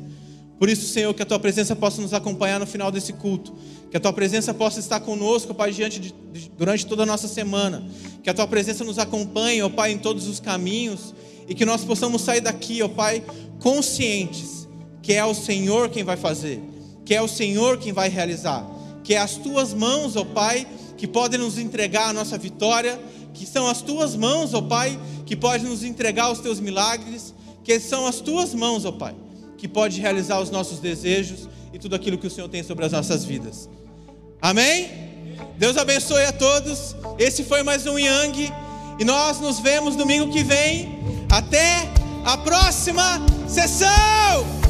[0.60, 3.52] Por isso, Senhor, que a tua presença possa nos acompanhar no final desse culto.
[3.90, 6.14] Que a tua presença possa estar conosco, Pai, diante de,
[6.56, 7.84] durante toda a nossa semana.
[8.22, 11.16] Que a tua presença nos acompanhe, ó Pai, em todos os caminhos.
[11.50, 13.24] E que nós possamos sair daqui, ó Pai,
[13.60, 14.68] conscientes
[15.02, 16.62] que é o Senhor quem vai fazer
[17.06, 18.66] que é o Senhor quem vai realizar,
[19.04, 23.00] que é as tuas mãos, ó Pai, que podem nos entregar a nossa vitória,
[23.34, 27.34] que são as tuas mãos, ó Pai, que podem nos entregar os teus milagres,
[27.64, 29.16] que são as tuas mãos, ó Pai,
[29.58, 32.92] que pode realizar os nossos desejos e tudo aquilo que o Senhor tem sobre as
[32.92, 33.70] nossas vidas.
[34.42, 34.90] Amém?
[35.58, 36.96] Deus abençoe a todos.
[37.18, 38.52] Esse foi mais um Yang
[39.00, 41.00] e nós nos vemos domingo que vem.
[41.30, 41.90] Até
[42.26, 44.61] a próxima sessão!